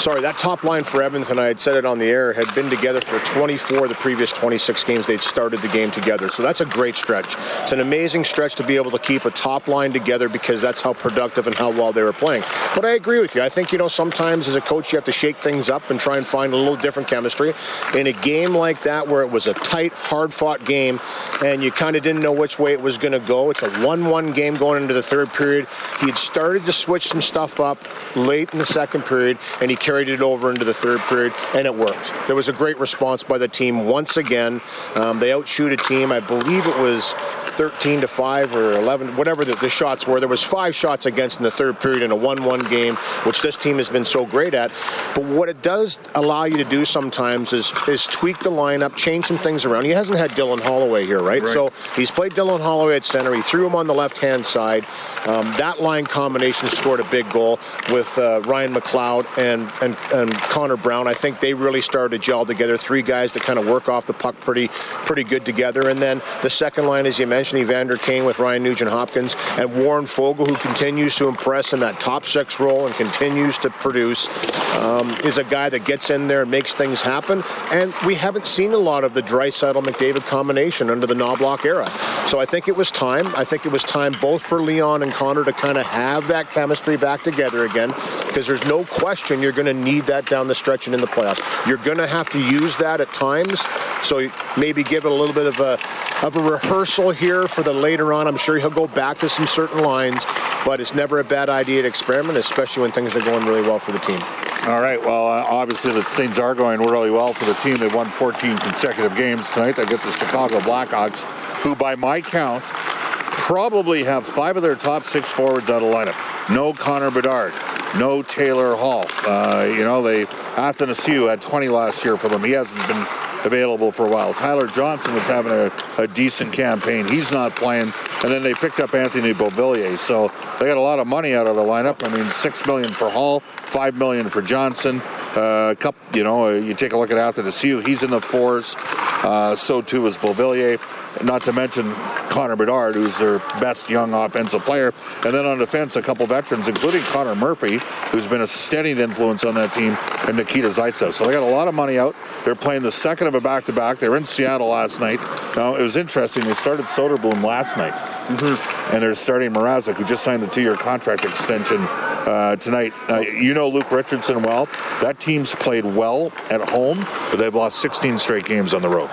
sorry, 0.00 0.22
that 0.22 0.38
top 0.38 0.64
line 0.64 0.82
for 0.82 1.02
Evans, 1.02 1.28
and 1.28 1.38
I 1.38 1.46
had 1.46 1.60
said 1.60 1.76
it 1.76 1.84
on 1.84 1.98
the 1.98 2.06
air, 2.06 2.32
had 2.32 2.52
been 2.54 2.70
together 2.70 3.02
for 3.02 3.18
24 3.20 3.84
of 3.84 3.90
the 3.90 3.94
previous 3.96 4.32
26 4.32 4.82
games 4.84 5.06
they'd 5.06 5.20
started 5.20 5.60
the 5.60 5.68
game 5.68 5.90
together. 5.90 6.30
So 6.30 6.42
that's 6.42 6.62
a 6.62 6.64
great 6.64 6.96
stretch. 6.96 7.36
It's 7.60 7.72
an 7.72 7.80
amazing 7.80 8.24
stretch 8.24 8.54
to 8.54 8.64
be 8.64 8.76
able 8.76 8.90
to 8.92 8.98
keep 8.98 9.26
a 9.26 9.30
top 9.30 9.68
line 9.68 9.92
together 9.92 10.30
because 10.30 10.62
that's 10.62 10.80
how 10.80 10.94
productive 10.94 11.46
and 11.46 11.54
how 11.54 11.70
well 11.70 11.92
they 11.92 12.02
were 12.02 12.14
playing. 12.14 12.44
But 12.74 12.86
I 12.86 12.92
agree 12.92 13.20
with 13.20 13.34
you. 13.34 13.42
I 13.42 13.50
think, 13.50 13.72
you 13.72 13.78
know, 13.78 13.88
sometimes 13.88 14.48
as 14.48 14.54
a 14.54 14.62
coach, 14.62 14.90
you 14.90 14.96
have 14.96 15.04
to 15.04 15.12
shake 15.12 15.36
things 15.36 15.68
up 15.68 15.90
and 15.90 16.00
try 16.00 16.16
and 16.16 16.26
find 16.26 16.54
a 16.54 16.56
little 16.56 16.76
different 16.76 17.06
chemistry. 17.06 17.52
In 17.94 18.06
a 18.06 18.12
game 18.12 18.54
like 18.54 18.82
that, 18.84 19.06
where 19.06 19.20
it 19.20 19.30
was 19.30 19.46
a 19.46 19.52
tight, 19.52 19.92
hard 19.92 20.32
fought 20.32 20.64
game 20.64 20.98
and 21.44 21.62
you 21.62 21.70
kind 21.70 21.94
of 21.94 22.02
didn't 22.02 22.22
know 22.22 22.32
which 22.32 22.58
way 22.58 22.72
it 22.72 22.80
was 22.80 22.96
going 22.96 23.12
to 23.12 23.20
go, 23.20 23.50
it's 23.50 23.62
a 23.62 23.70
1 23.80 24.06
1 24.06 24.32
game 24.32 24.54
going 24.54 24.80
into 24.80 24.94
the 24.94 25.02
third 25.02 25.30
period. 25.34 25.68
He 26.00 26.06
had 26.06 26.16
started 26.16 26.64
to 26.64 26.72
switch 26.72 27.08
some 27.08 27.20
stuff 27.20 27.60
up 27.60 27.84
late 28.16 28.50
in 28.54 28.58
the 28.58 28.64
second 28.64 29.04
period 29.04 29.36
and 29.60 29.70
he 29.70 29.76
carried 29.90 30.08
it 30.08 30.22
over 30.22 30.50
into 30.50 30.64
the 30.64 30.72
third 30.72 31.00
period, 31.00 31.32
and 31.52 31.66
it 31.66 31.74
worked. 31.74 32.14
There 32.28 32.36
was 32.36 32.48
a 32.48 32.52
great 32.52 32.78
response 32.78 33.24
by 33.24 33.38
the 33.38 33.48
team 33.48 33.86
once 33.86 34.16
again. 34.16 34.60
Um, 34.94 35.18
they 35.18 35.32
outshoot 35.32 35.72
a 35.72 35.76
team, 35.76 36.12
I 36.12 36.20
believe 36.20 36.64
it 36.64 36.78
was 36.78 37.12
13 37.60 38.00
to 38.00 38.06
5 38.06 38.56
or 38.56 38.72
11, 38.72 39.18
whatever 39.18 39.44
the, 39.44 39.54
the 39.56 39.68
shots 39.68 40.06
were. 40.06 40.18
There 40.18 40.30
was 40.30 40.42
five 40.42 40.74
shots 40.74 41.04
against 41.04 41.40
in 41.40 41.44
the 41.44 41.50
third 41.50 41.78
period 41.78 42.00
in 42.00 42.10
a 42.10 42.16
1-1 42.16 42.70
game, 42.70 42.96
which 43.26 43.42
this 43.42 43.54
team 43.54 43.76
has 43.76 43.90
been 43.90 44.06
so 44.06 44.24
great 44.24 44.54
at. 44.54 44.72
But 45.14 45.24
what 45.24 45.50
it 45.50 45.60
does 45.60 46.00
allow 46.14 46.44
you 46.44 46.56
to 46.56 46.64
do 46.64 46.86
sometimes 46.86 47.52
is 47.52 47.70
is 47.86 48.04
tweak 48.04 48.38
the 48.38 48.50
lineup, 48.50 48.96
change 48.96 49.26
some 49.26 49.36
things 49.36 49.66
around. 49.66 49.84
He 49.84 49.90
hasn't 49.90 50.16
had 50.16 50.30
Dylan 50.30 50.58
Holloway 50.58 51.04
here, 51.04 51.22
right? 51.22 51.42
right. 51.42 51.52
So 51.52 51.70
he's 51.96 52.10
played 52.10 52.32
Dylan 52.32 52.60
Holloway 52.60 52.96
at 52.96 53.04
center. 53.04 53.34
He 53.34 53.42
threw 53.42 53.66
him 53.66 53.74
on 53.74 53.86
the 53.86 53.94
left-hand 53.94 54.46
side. 54.46 54.86
Um, 55.26 55.44
that 55.58 55.82
line 55.82 56.06
combination 56.06 56.66
scored 56.68 57.00
a 57.00 57.10
big 57.10 57.28
goal 57.28 57.58
with 57.90 58.16
uh, 58.16 58.40
Ryan 58.46 58.72
McLeod 58.72 59.26
and, 59.36 59.70
and 59.82 59.98
and 60.14 60.32
Connor 60.32 60.78
Brown. 60.78 61.06
I 61.06 61.12
think 61.12 61.40
they 61.40 61.52
really 61.52 61.82
started 61.82 62.16
to 62.16 62.18
gel 62.26 62.46
together. 62.46 62.78
Three 62.78 63.02
guys 63.02 63.34
that 63.34 63.42
kind 63.42 63.58
of 63.58 63.66
work 63.66 63.86
off 63.90 64.06
the 64.06 64.14
puck 64.14 64.40
pretty 64.40 64.68
pretty 65.04 65.24
good 65.24 65.44
together. 65.44 65.90
And 65.90 66.00
then 66.00 66.22
the 66.40 66.48
second 66.48 66.86
line, 66.86 67.04
as 67.04 67.18
you 67.18 67.26
mentioned, 67.26 67.49
Evander 67.58 67.96
Kane 67.96 68.24
with 68.24 68.38
Ryan 68.38 68.62
Nugent 68.62 68.90
Hopkins 68.90 69.36
and 69.56 69.76
Warren 69.76 70.04
Foegele, 70.04 70.48
who 70.48 70.56
continues 70.56 71.16
to 71.16 71.28
impress 71.28 71.72
in 71.72 71.80
that 71.80 72.00
top 72.00 72.24
six 72.24 72.60
role 72.60 72.86
and 72.86 72.94
continues 72.94 73.58
to 73.58 73.70
produce, 73.70 74.28
um, 74.74 75.10
is 75.24 75.38
a 75.38 75.44
guy 75.44 75.68
that 75.68 75.84
gets 75.84 76.10
in 76.10 76.28
there 76.28 76.42
and 76.42 76.50
makes 76.50 76.74
things 76.74 77.02
happen. 77.02 77.42
And 77.70 77.94
we 78.06 78.14
haven't 78.14 78.46
seen 78.46 78.72
a 78.72 78.78
lot 78.78 79.04
of 79.04 79.14
the 79.14 79.22
Draisaitl 79.22 79.82
McDavid 79.82 80.26
combination 80.26 80.90
under 80.90 81.06
the 81.06 81.14
Knoblauch 81.14 81.64
era. 81.64 81.88
So 82.26 82.40
I 82.40 82.46
think 82.46 82.68
it 82.68 82.76
was 82.76 82.90
time. 82.90 83.26
I 83.36 83.44
think 83.44 83.66
it 83.66 83.72
was 83.72 83.82
time 83.82 84.14
both 84.20 84.42
for 84.42 84.60
Leon 84.62 85.02
and 85.02 85.12
Connor 85.12 85.44
to 85.44 85.52
kind 85.52 85.78
of 85.78 85.86
have 85.86 86.28
that 86.28 86.50
chemistry 86.50 86.96
back 86.96 87.22
together 87.22 87.64
again 87.64 87.90
because 88.26 88.46
there's 88.46 88.64
no 88.64 88.84
question 88.84 89.42
you're 89.42 89.52
going 89.52 89.66
to 89.66 89.74
need 89.74 90.06
that 90.06 90.26
down 90.26 90.46
the 90.46 90.54
stretch 90.54 90.86
and 90.86 90.94
in 90.94 91.00
the 91.00 91.06
playoffs. 91.06 91.40
You're 91.66 91.78
going 91.78 91.98
to 91.98 92.06
have 92.06 92.28
to 92.30 92.38
use 92.38 92.76
that 92.76 93.00
at 93.00 93.12
times. 93.12 93.60
So 94.02 94.30
maybe 94.56 94.82
give 94.82 95.04
it 95.04 95.10
a 95.10 95.14
little 95.14 95.34
bit 95.34 95.46
of 95.46 95.60
a 95.60 95.78
of 96.24 96.36
a 96.36 96.40
rehearsal 96.40 97.10
here 97.10 97.48
for 97.48 97.62
the 97.62 97.72
later 97.72 98.12
on. 98.12 98.26
I'm 98.26 98.36
sure 98.36 98.58
he'll 98.58 98.70
go 98.70 98.86
back 98.86 99.18
to 99.18 99.28
some 99.28 99.46
certain 99.46 99.82
lines, 99.82 100.26
but 100.64 100.80
it's 100.80 100.94
never 100.94 101.18
a 101.18 101.24
bad 101.24 101.48
idea 101.48 101.82
to 101.82 101.88
experiment, 101.88 102.36
especially 102.36 102.82
when 102.82 102.92
things 102.92 103.16
are 103.16 103.20
going 103.20 103.46
really 103.46 103.62
well 103.62 103.78
for 103.78 103.92
the 103.92 103.98
team. 103.98 104.20
All 104.64 104.82
right. 104.82 105.00
Well, 105.00 105.26
uh, 105.26 105.44
obviously 105.48 105.92
the 105.92 106.04
things 106.04 106.38
are 106.38 106.54
going 106.54 106.80
really 106.80 107.10
well 107.10 107.32
for 107.32 107.46
the 107.46 107.54
team. 107.54 107.76
They've 107.76 107.94
won 107.94 108.10
14 108.10 108.58
consecutive 108.58 109.16
games 109.16 109.50
tonight. 109.50 109.76
They 109.76 109.86
get 109.86 110.02
the 110.02 110.10
Chicago 110.10 110.58
Blackhawks, 110.58 111.24
who, 111.62 111.74
by 111.74 111.96
my 111.96 112.20
count, 112.20 112.64
probably 112.64 114.04
have 114.04 114.26
five 114.26 114.56
of 114.56 114.62
their 114.62 114.74
top 114.74 115.04
six 115.04 115.30
forwards 115.30 115.70
out 115.70 115.82
of 115.82 115.88
lineup. 115.88 116.14
No 116.54 116.74
Connor 116.74 117.10
Bedard, 117.10 117.54
no 117.96 118.22
Taylor 118.22 118.76
Hall. 118.76 119.04
Uh, 119.26 119.64
you 119.66 119.82
know, 119.82 120.02
they 120.02 120.26
Athanasiu 120.26 121.30
had 121.30 121.40
20 121.40 121.68
last 121.68 122.04
year 122.04 122.18
for 122.18 122.28
them. 122.28 122.44
He 122.44 122.50
hasn't 122.50 122.86
been 122.86 123.06
available 123.44 123.92
for 123.92 124.06
a 124.06 124.10
while. 124.10 124.34
Tyler 124.34 124.66
Johnson 124.66 125.14
was 125.14 125.26
having 125.26 125.52
a, 125.52 125.72
a 125.98 126.06
decent 126.06 126.52
campaign. 126.52 127.08
He's 127.08 127.32
not 127.32 127.56
playing. 127.56 127.92
And 128.22 128.32
then 128.32 128.42
they 128.42 128.54
picked 128.54 128.80
up 128.80 128.94
Anthony 128.94 129.32
Beauvillier. 129.32 129.96
So 129.96 130.28
they 130.58 130.66
got 130.66 130.76
a 130.76 130.80
lot 130.80 130.98
of 130.98 131.06
money 131.06 131.34
out 131.34 131.46
of 131.46 131.56
the 131.56 131.62
lineup. 131.62 132.06
I 132.06 132.14
mean, 132.14 132.28
six 132.30 132.66
million 132.66 132.92
for 132.92 133.08
Hall, 133.08 133.40
five 133.40 133.94
million 133.94 134.28
for 134.28 134.42
Johnson. 134.42 135.00
Uh, 135.34 135.74
couple, 135.78 136.16
you 136.16 136.24
know, 136.24 136.48
uh, 136.48 136.50
you 136.50 136.74
take 136.74 136.92
a 136.92 136.96
look 136.96 137.10
at 137.10 137.16
Athanasiu. 137.16 137.86
He's 137.86 138.02
in 138.02 138.10
the 138.10 138.20
fours. 138.20 138.76
Uh, 138.78 139.54
so 139.54 139.80
too 139.80 140.06
is 140.06 140.18
Beauvillier. 140.18 140.78
Not 141.22 141.42
to 141.44 141.52
mention 141.52 141.92
Connor 142.30 142.56
Bedard, 142.56 142.94
who's 142.94 143.18
their 143.18 143.40
best 143.60 143.90
young 143.90 144.14
offensive 144.14 144.62
player. 144.64 144.92
And 145.24 145.34
then 145.34 145.44
on 145.44 145.58
defense, 145.58 145.96
a 145.96 146.02
couple 146.02 146.26
veterans, 146.26 146.68
including 146.68 147.02
Connor 147.02 147.34
Murphy, 147.34 147.78
who's 148.10 148.26
been 148.26 148.40
a 148.40 148.46
steady 148.46 148.92
influence 148.92 149.44
on 149.44 149.54
that 149.54 149.72
team, 149.72 149.96
and 150.28 150.36
Nikita 150.36 150.68
Zaitsev. 150.68 151.12
So 151.12 151.24
they 151.26 151.32
got 151.32 151.42
a 151.42 151.50
lot 151.50 151.68
of 151.68 151.74
money 151.74 151.98
out. 151.98 152.14
They're 152.44 152.54
playing 152.54 152.82
the 152.82 152.92
second 152.92 153.26
of 153.26 153.34
a 153.34 153.40
back-to-back. 153.40 153.98
They 153.98 154.08
were 154.08 154.16
in 154.16 154.24
Seattle 154.24 154.68
last 154.68 155.00
night. 155.00 155.20
Now, 155.56 155.74
it 155.74 155.82
was 155.82 155.96
interesting. 155.96 156.44
They 156.44 156.54
started 156.54 156.86
Soderblom 156.86 157.42
last 157.42 157.76
night. 157.76 157.94
Mm-hmm. 157.94 158.94
And 158.94 159.02
they're 159.02 159.14
starting 159.14 159.52
Mrazek, 159.52 159.94
who 159.94 160.04
just 160.04 160.22
signed 160.22 160.42
the 160.42 160.48
two-year 160.48 160.76
contract 160.76 161.24
extension 161.24 161.78
uh, 162.26 162.56
tonight. 162.56 162.92
Uh, 163.08 163.20
you 163.20 163.54
know 163.54 163.68
Luke 163.68 163.90
Richardson 163.90 164.42
well. 164.42 164.66
That 165.02 165.18
team's 165.18 165.54
played 165.54 165.84
well 165.84 166.32
at 166.50 166.60
home, 166.68 166.98
but 166.98 167.36
they've 167.36 167.54
lost 167.54 167.80
16 167.80 168.18
straight 168.18 168.44
games 168.44 168.74
on 168.74 168.82
the 168.82 168.88
road. 168.88 169.10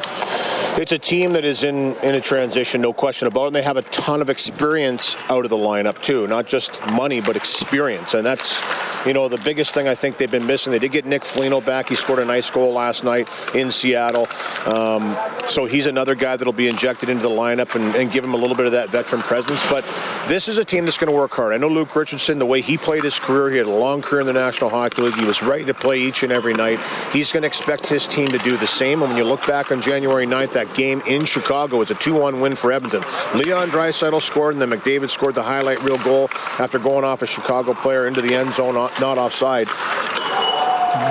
It's 0.80 0.92
a 0.92 1.00
team 1.00 1.34
that 1.34 1.44
is 1.44 1.64
in, 1.64 1.96
in 1.98 2.14
a 2.14 2.22
transition, 2.22 2.82
no 2.82 2.94
question 2.94 3.28
about 3.28 3.46
it. 3.46 3.48
And 3.48 3.56
they 3.56 3.64
have 3.64 3.78
a 3.78 3.82
ton 3.82 4.22
of 4.22 4.30
experience 4.30 5.18
out 5.30 5.44
of 5.44 5.50
the 5.50 5.58
lineup, 5.58 6.02
too. 6.04 6.28
Not 6.28 6.46
just 6.46 6.80
money, 6.92 7.20
but 7.20 7.36
experience. 7.36 8.14
And 8.14 8.24
that's, 8.24 8.62
you 9.08 9.14
know, 9.14 9.30
the 9.30 9.38
biggest 9.38 9.74
thing 9.74 9.88
I 9.88 9.96
think 9.96 10.18
they've 10.18 10.30
been 10.30 10.46
missing. 10.46 10.72
They 10.72 10.80
did 10.80 10.92
get 10.92 11.06
Nick 11.06 11.24
Foligno 11.24 11.62
back. 11.62 11.90
He 11.90 11.96
scored 11.96 12.20
a 12.20 12.26
nice 12.26 12.52
goal 12.52 12.74
last 12.74 13.04
night 13.04 13.30
in 13.56 13.72
Seattle. 13.72 14.28
Um, 14.66 15.18
so 15.46 15.66
he's 15.66 15.86
another 15.86 16.14
guy 16.14 16.36
that'll 16.36 16.54
be 16.54 16.68
injected 16.68 17.10
into 17.10 17.24
the 17.24 17.30
lineup 17.30 17.76
and, 17.76 17.96
and 17.96 18.12
give 18.12 18.24
him 18.24 18.34
a 18.34 18.38
little 18.38 18.56
bit 18.56 18.66
of 18.66 18.74
that 18.74 18.90
veteran 18.90 19.22
presence. 19.22 19.64
But 19.70 19.86
this 20.28 20.48
is 20.48 20.58
a 20.58 20.66
team 20.66 20.86
that's 20.86 20.98
going 20.98 21.12
to 21.12 21.16
work 21.16 21.32
hard. 21.32 21.54
I 21.54 21.58
know 21.58 21.70
Luke 21.70 21.96
Richardson, 21.96 22.38
the 22.38 22.46
way 22.46 22.62
he 22.62 22.78
played 22.78 23.04
his 23.04 23.20
career, 23.20 23.50
he 23.50 23.58
had 23.58 23.66
a 23.66 23.70
long 23.70 24.02
career 24.02 24.22
in 24.22 24.28
the 24.28 24.34
National 24.34 24.70
Hockey 24.70 25.02
League. 25.04 25.16
He 25.16 25.26
was 25.26 25.42
ready 25.42 25.64
to 25.66 25.74
play 25.74 26.00
each 26.00 26.24
and 26.24 26.32
every 26.32 26.54
night. 26.54 26.80
He's 27.14 27.32
going 27.32 27.44
to 27.44 27.48
expect 27.48 27.88
his 27.88 28.08
team 28.08 28.28
to 28.28 28.38
do 28.40 28.58
the 28.58 28.68
same. 28.68 29.02
And 29.02 29.12
when 29.12 29.18
you 29.18 29.24
look 29.24 29.46
back 29.48 29.72
on 29.72 29.82
January 29.82 30.26
9th, 30.26 30.52
that 30.54 30.74
game 30.76 31.02
in 31.08 31.24
Chicago. 31.26 31.82
It's 31.82 31.92
a 31.92 31.96
2-1 31.96 32.42
win 32.42 32.56
for 32.56 32.72
Edmonton. 32.74 33.04
Leon 33.36 33.70
Draisaitl 33.70 34.22
scored, 34.22 34.56
and 34.56 34.62
then 34.62 34.78
McDavid 34.78 35.10
scored 35.10 35.36
the 35.36 35.44
highlight 35.44 35.82
reel 35.82 35.98
goal 36.00 36.30
after 36.60 36.78
going 36.78 37.06
off 37.06 37.22
a 37.22 37.26
Chicago 37.26 37.74
player 37.74 38.08
into 38.08 38.22
the 38.22 38.36
end 38.36 38.54
zone, 38.54 38.76
not 39.00 39.18
offside 39.18 39.68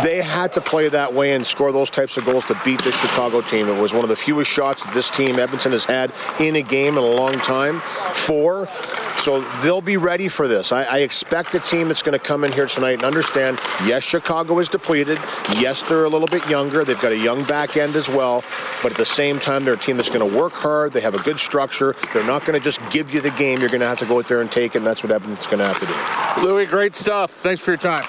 they 0.02 0.22
had 0.22 0.52
to 0.54 0.60
play 0.60 0.88
that 0.88 1.12
way 1.12 1.34
and 1.34 1.46
score 1.46 1.72
those 1.72 1.90
types 1.90 2.16
of 2.16 2.24
goals 2.24 2.44
to 2.46 2.60
beat 2.64 2.82
this 2.82 2.98
Chicago 3.00 3.40
team. 3.40 3.68
It 3.68 3.80
was 3.80 3.92
one 3.92 4.04
of 4.04 4.08
the 4.08 4.16
fewest 4.16 4.50
shots 4.50 4.84
that 4.84 4.94
this 4.94 5.10
team, 5.10 5.38
Edmonton, 5.38 5.72
has 5.72 5.84
had 5.84 6.12
in 6.38 6.56
a 6.56 6.62
game 6.62 6.98
in 6.98 7.04
a 7.04 7.06
long 7.06 7.34
time. 7.34 7.80
Four. 8.14 8.68
So 9.16 9.40
they'll 9.62 9.80
be 9.80 9.96
ready 9.96 10.28
for 10.28 10.46
this. 10.46 10.72
I, 10.72 10.84
I 10.84 10.98
expect 10.98 11.54
a 11.54 11.58
team 11.58 11.88
that's 11.88 12.02
going 12.02 12.18
to 12.18 12.24
come 12.24 12.44
in 12.44 12.52
here 12.52 12.66
tonight 12.66 12.92
and 12.92 13.04
understand 13.04 13.58
yes, 13.84 14.02
Chicago 14.02 14.58
is 14.58 14.68
depleted. 14.68 15.18
Yes, 15.54 15.82
they're 15.82 16.04
a 16.04 16.08
little 16.08 16.28
bit 16.28 16.46
younger. 16.48 16.84
They've 16.84 17.00
got 17.00 17.12
a 17.12 17.18
young 17.18 17.42
back 17.44 17.76
end 17.76 17.96
as 17.96 18.08
well. 18.08 18.44
But 18.82 18.92
at 18.92 18.98
the 18.98 19.04
same 19.04 19.38
time, 19.38 19.64
they're 19.64 19.74
a 19.74 19.78
team 19.78 19.96
that's 19.96 20.10
going 20.10 20.28
to 20.28 20.36
work 20.36 20.52
hard. 20.52 20.92
They 20.92 21.00
have 21.00 21.14
a 21.14 21.22
good 21.22 21.38
structure. 21.38 21.94
They're 22.12 22.26
not 22.26 22.44
going 22.44 22.58
to 22.58 22.64
just 22.64 22.80
give 22.90 23.12
you 23.12 23.20
the 23.20 23.30
game. 23.30 23.60
You're 23.60 23.70
going 23.70 23.80
to 23.80 23.88
have 23.88 23.98
to 23.98 24.06
go 24.06 24.18
out 24.18 24.28
there 24.28 24.40
and 24.40 24.52
take 24.52 24.74
it, 24.74 24.78
and 24.78 24.86
that's 24.86 25.02
what 25.02 25.12
Edmonton's 25.12 25.46
going 25.46 25.60
to 25.60 25.66
have 25.66 25.80
to 25.80 25.86
do. 25.86 26.46
Louie, 26.46 26.66
great 26.66 26.94
stuff. 26.94 27.30
Thanks 27.30 27.62
for 27.62 27.72
your 27.72 27.78
time. 27.78 28.04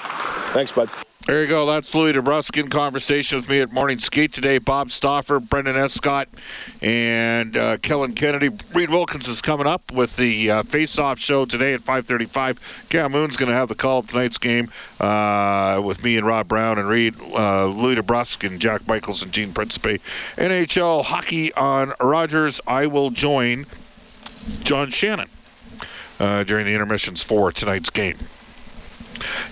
Thanks, 0.52 0.72
bud. 0.72 0.90
There 1.28 1.42
you 1.42 1.46
go. 1.46 1.66
That's 1.66 1.94
Louie 1.94 2.14
DeBrusk 2.14 2.58
in 2.58 2.70
conversation 2.70 3.38
with 3.38 3.50
me 3.50 3.60
at 3.60 3.70
Morning 3.70 3.98
Skate 3.98 4.32
today. 4.32 4.56
Bob 4.56 4.90
Stauffer, 4.90 5.38
Brendan 5.38 5.76
Escott, 5.76 6.26
and 6.80 7.54
uh, 7.54 7.76
Kellen 7.76 8.14
Kennedy. 8.14 8.48
Reed 8.72 8.88
Wilkins 8.88 9.28
is 9.28 9.42
coming 9.42 9.66
up 9.66 9.92
with 9.92 10.16
the 10.16 10.50
uh, 10.50 10.62
face-off 10.62 11.18
show 11.18 11.44
today 11.44 11.74
at 11.74 11.80
5:35. 11.80 12.56
Cam 12.88 13.12
Moon's 13.12 13.36
going 13.36 13.50
to 13.50 13.54
have 13.54 13.68
the 13.68 13.74
call 13.74 13.98
of 13.98 14.06
tonight's 14.06 14.38
game 14.38 14.70
uh, 15.00 15.82
with 15.84 16.02
me 16.02 16.16
and 16.16 16.26
Rob 16.26 16.48
Brown 16.48 16.78
and 16.78 16.88
Reed, 16.88 17.20
uh, 17.20 17.66
Louis 17.66 17.96
DeBrusk, 17.96 18.46
and 18.46 18.58
Jack 18.58 18.88
Michaels 18.88 19.22
and 19.22 19.30
Gene 19.30 19.52
Principe. 19.52 20.00
NHL 20.38 21.04
hockey 21.04 21.52
on 21.52 21.92
Rogers. 22.00 22.62
I 22.66 22.86
will 22.86 23.10
join 23.10 23.66
John 24.60 24.88
Shannon 24.88 25.28
uh, 26.18 26.44
during 26.44 26.64
the 26.64 26.72
intermissions 26.72 27.22
for 27.22 27.52
tonight's 27.52 27.90
game. 27.90 28.16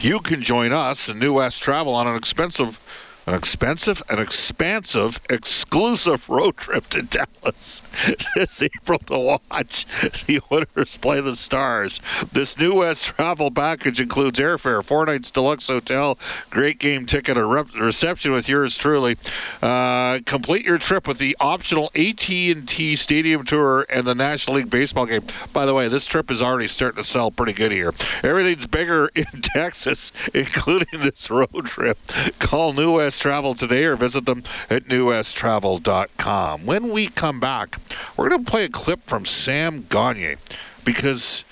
You 0.00 0.20
can 0.20 0.42
join 0.42 0.73
us 0.73 1.08
and 1.08 1.18
New 1.18 1.35
West 1.35 1.62
Travel 1.62 1.94
on 1.94 2.06
an 2.06 2.16
expensive 2.16 2.78
an 3.26 3.35
expensive, 3.35 4.02
an 4.09 4.21
expansive, 4.21 5.21
exclusive 5.28 6.28
road 6.28 6.56
trip 6.56 6.87
to 6.88 7.02
Dallas 7.02 7.83
this 8.37 8.62
April 8.62 8.99
to 9.00 9.18
watch 9.18 9.85
the 10.26 10.40
Oilers 10.52 10.97
play 10.99 11.21
the 11.21 11.35
Stars. 11.35 12.00
This 12.33 12.59
New 12.59 12.76
West 12.76 13.06
travel 13.06 13.50
package 13.50 14.00
includes 14.00 14.38
airfare, 14.38 14.85
four 14.85 15.06
nights 15.06 15.30
deluxe 15.30 15.66
hotel, 15.66 16.18
great 16.50 16.78
game 16.78 17.04
ticket, 17.04 17.37
a 17.37 17.45
reception 17.45 18.33
with 18.33 18.49
yours 18.49 18.76
truly. 18.76 19.16
Uh, 19.61 20.21
complete 20.25 20.64
your 20.64 20.78
trip 20.78 21.09
with 21.09 21.18
the 21.18 21.37
optional 21.40 21.90
AT&T 21.97 22.95
Stadium 22.95 23.45
tour 23.45 23.87
and 23.90 24.06
the 24.06 24.14
National 24.14 24.56
League 24.56 24.71
baseball 24.71 25.06
game. 25.06 25.23
By 25.52 25.66
the 25.66 25.75
way, 25.75 25.88
this 25.88 26.06
trip 26.06 26.30
is 26.30 26.40
already 26.40 26.68
starting 26.68 26.99
to 26.99 27.04
sell 27.04 27.30
pretty 27.33 27.52
good 27.52 27.73
here. 27.73 27.92
Everything's 28.23 28.66
bigger 28.66 29.09
in 29.14 29.42
Texas, 29.42 30.12
including 30.33 31.00
this 31.00 31.28
road 31.28 31.66
trip. 31.66 31.99
Call 32.38 32.73
New 32.73 32.97
West 32.97 33.15
Travel 33.18 33.54
today 33.54 33.85
or 33.85 33.96
visit 33.96 34.26
them 34.26 34.42
at 34.70 34.85
newwesttravel.com. 34.85 36.66
When 36.66 36.90
we 36.90 37.08
come 37.08 37.40
back, 37.40 37.78
we're 38.16 38.28
going 38.28 38.44
to 38.44 38.50
play 38.50 38.64
a 38.64 38.68
clip 38.68 39.00
from 39.06 39.25
Sam 39.25 39.87
Gagner 39.88 40.37
because 40.85 41.44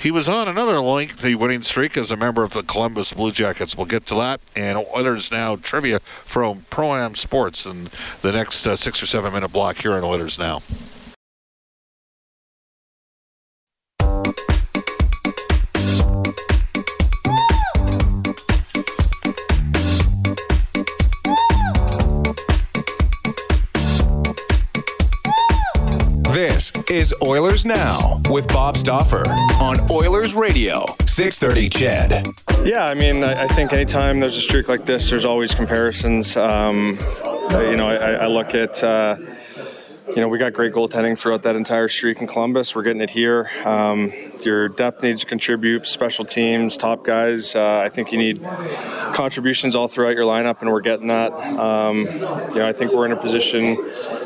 he 0.00 0.10
was 0.10 0.28
on 0.28 0.48
another 0.48 0.80
lengthy 0.80 1.34
winning 1.34 1.60
streak 1.60 1.96
as 1.96 2.10
a 2.10 2.16
member 2.16 2.42
of 2.42 2.54
the 2.54 2.62
Columbus 2.62 3.12
Blue 3.12 3.32
Jackets. 3.32 3.76
We'll 3.76 3.86
get 3.86 4.06
to 4.06 4.14
that 4.14 4.40
and 4.56 4.78
Oilers 4.96 5.30
Now 5.30 5.56
trivia 5.56 6.00
from 6.00 6.64
Pro 6.70 6.94
Am 6.94 7.14
Sports 7.14 7.66
in 7.66 7.90
the 8.22 8.32
next 8.32 8.66
uh, 8.66 8.76
six 8.76 9.02
or 9.02 9.06
seven 9.06 9.32
minute 9.32 9.52
block 9.52 9.76
here 9.76 9.92
on 9.92 10.02
Oilers 10.02 10.38
Now. 10.38 10.62
Is 26.90 27.14
Oilers 27.22 27.64
Now 27.64 28.20
with 28.30 28.48
Bob 28.48 28.76
Stauffer 28.76 29.22
on 29.60 29.78
Oilers 29.92 30.34
Radio, 30.34 30.84
630 31.06 31.68
CHED. 31.68 32.66
Yeah, 32.66 32.84
I 32.84 32.94
mean, 32.94 33.22
I, 33.22 33.44
I 33.44 33.46
think 33.46 33.72
anytime 33.72 34.18
there's 34.18 34.36
a 34.36 34.40
streak 34.40 34.68
like 34.68 34.86
this, 34.86 35.08
there's 35.08 35.24
always 35.24 35.54
comparisons. 35.54 36.36
Um, 36.36 36.98
you 37.52 37.76
know, 37.76 37.88
I, 37.88 38.14
I 38.14 38.26
look 38.26 38.56
at. 38.56 38.82
Uh, 38.82 39.18
you 40.08 40.16
know, 40.16 40.26
we 40.26 40.38
got 40.38 40.52
great 40.52 40.72
goaltending 40.72 41.16
throughout 41.16 41.44
that 41.44 41.54
entire 41.54 41.86
streak 41.86 42.20
in 42.20 42.26
Columbus. 42.26 42.74
We're 42.74 42.82
getting 42.82 43.00
it 43.00 43.10
here. 43.10 43.48
Um, 43.64 44.12
your 44.42 44.68
depth 44.68 45.04
needs 45.04 45.20
to 45.20 45.26
contribute, 45.26 45.86
special 45.86 46.24
teams, 46.24 46.76
top 46.76 47.04
guys. 47.04 47.54
Uh, 47.54 47.78
I 47.78 47.90
think 47.90 48.10
you 48.10 48.18
need 48.18 48.42
contributions 49.14 49.76
all 49.76 49.86
throughout 49.86 50.16
your 50.16 50.24
lineup, 50.24 50.62
and 50.62 50.72
we're 50.72 50.80
getting 50.80 51.06
that. 51.08 51.32
Um, 51.32 51.98
you 51.98 52.56
know, 52.56 52.66
I 52.66 52.72
think 52.72 52.92
we're 52.92 53.06
in 53.06 53.12
a 53.12 53.16
position, 53.16 53.76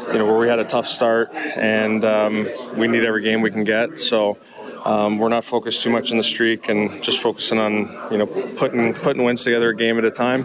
you 0.09 0.19
know, 0.19 0.27
where 0.27 0.39
we 0.39 0.49
had 0.49 0.59
a 0.59 0.65
tough 0.65 0.87
start, 0.87 1.33
and 1.35 2.05
um, 2.05 2.49
we 2.77 2.87
need 2.87 3.05
every 3.05 3.23
game 3.23 3.41
we 3.41 3.51
can 3.51 3.65
get. 3.65 3.99
So. 3.99 4.39
Um, 4.85 5.19
we're 5.19 5.31
not 5.31 5.47
focused 5.47 5.83
too 5.83 5.89
much 5.89 6.11
on 6.11 6.19
the 6.19 6.23
streak 6.23 6.69
and 6.69 7.03
just 7.03 7.23
focusing 7.23 7.59
on 7.59 7.89
you 8.11 8.19
know 8.19 8.27
putting 8.27 8.93
putting 8.93 9.25
wins 9.25 9.43
together 9.43 9.71
a 9.71 9.75
game 9.75 9.97
at 9.97 10.05
a 10.05 10.11
time. 10.11 10.45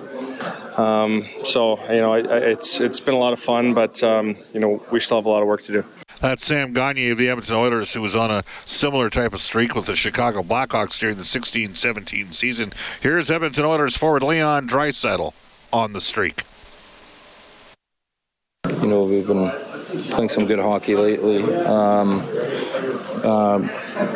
Um, 0.80 1.26
so 1.44 1.78
you 1.92 2.00
know, 2.00 2.14
it's 2.14 2.80
it's 2.80 3.02
been 3.02 3.16
a 3.16 3.18
lot 3.18 3.34
of 3.34 3.42
fun, 3.42 3.74
but 3.74 4.02
um, 4.02 4.38
you 4.54 4.62
know, 4.62 4.82
we 4.94 5.02
still 5.02 5.18
have 5.18 5.26
a 5.26 5.30
lot 5.30 5.42
of 5.42 5.48
work 5.50 5.62
to 5.64 5.74
do. 5.74 5.86
That's 6.22 6.44
Sam 6.44 6.74
Gagner 6.74 7.14
of 7.14 7.18
the 7.18 7.30
Edmonton 7.30 7.56
Oilers, 7.56 7.94
who 7.94 8.02
was 8.02 8.16
on 8.16 8.30
a 8.30 8.44
similar 8.66 9.10
type 9.10 9.34
of 9.34 9.40
streak 9.40 9.74
with 9.74 9.86
the 9.86 9.96
Chicago 9.96 10.44
Blackhawks 10.44 11.00
during 11.00 11.16
the 11.16 11.24
16-17 11.24 12.34
season. 12.34 12.74
Here's 13.00 13.32
Edmonton 13.32 13.64
Oilers 13.64 13.96
forward 13.96 14.24
Leon 14.24 14.68
Draisaitl 14.68 15.34
on 15.72 15.94
the 15.94 16.02
streak. 16.02 16.44
You 18.82 18.88
know, 18.88 19.04
we've 19.04 19.28
been 19.28 19.50
playing 20.10 20.30
some 20.30 20.46
good 20.46 20.60
hockey 20.60 20.96
lately. 20.96 21.44
Um, 21.66 22.22
um, 23.26 23.70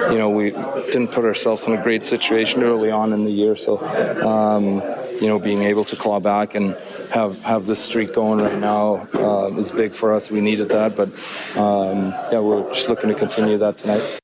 you 0.09 0.17
know, 0.17 0.29
we 0.29 0.51
didn't 0.51 1.09
put 1.09 1.25
ourselves 1.25 1.67
in 1.67 1.73
a 1.73 1.81
great 1.81 2.03
situation 2.03 2.63
early 2.63 2.89
on 2.89 3.13
in 3.13 3.25
the 3.25 3.31
year, 3.31 3.55
so 3.55 3.77
um, 4.25 4.81
you 5.21 5.27
know, 5.27 5.37
being 5.39 5.63
able 5.63 5.83
to 5.85 5.95
claw 5.95 6.19
back 6.19 6.55
and 6.55 6.77
have 7.11 7.41
have 7.43 7.65
this 7.65 7.83
streak 7.83 8.13
going 8.13 8.39
right 8.39 8.57
now 8.57 9.07
uh, 9.13 9.47
is 9.57 9.71
big 9.71 9.91
for 9.91 10.13
us. 10.13 10.31
We 10.31 10.39
needed 10.39 10.69
that, 10.69 10.95
but 10.95 11.09
um, 11.57 12.13
yeah, 12.31 12.39
we're 12.39 12.67
just 12.73 12.87
looking 12.87 13.09
to 13.09 13.15
continue 13.15 13.57
that 13.57 13.77
tonight. 13.77 14.19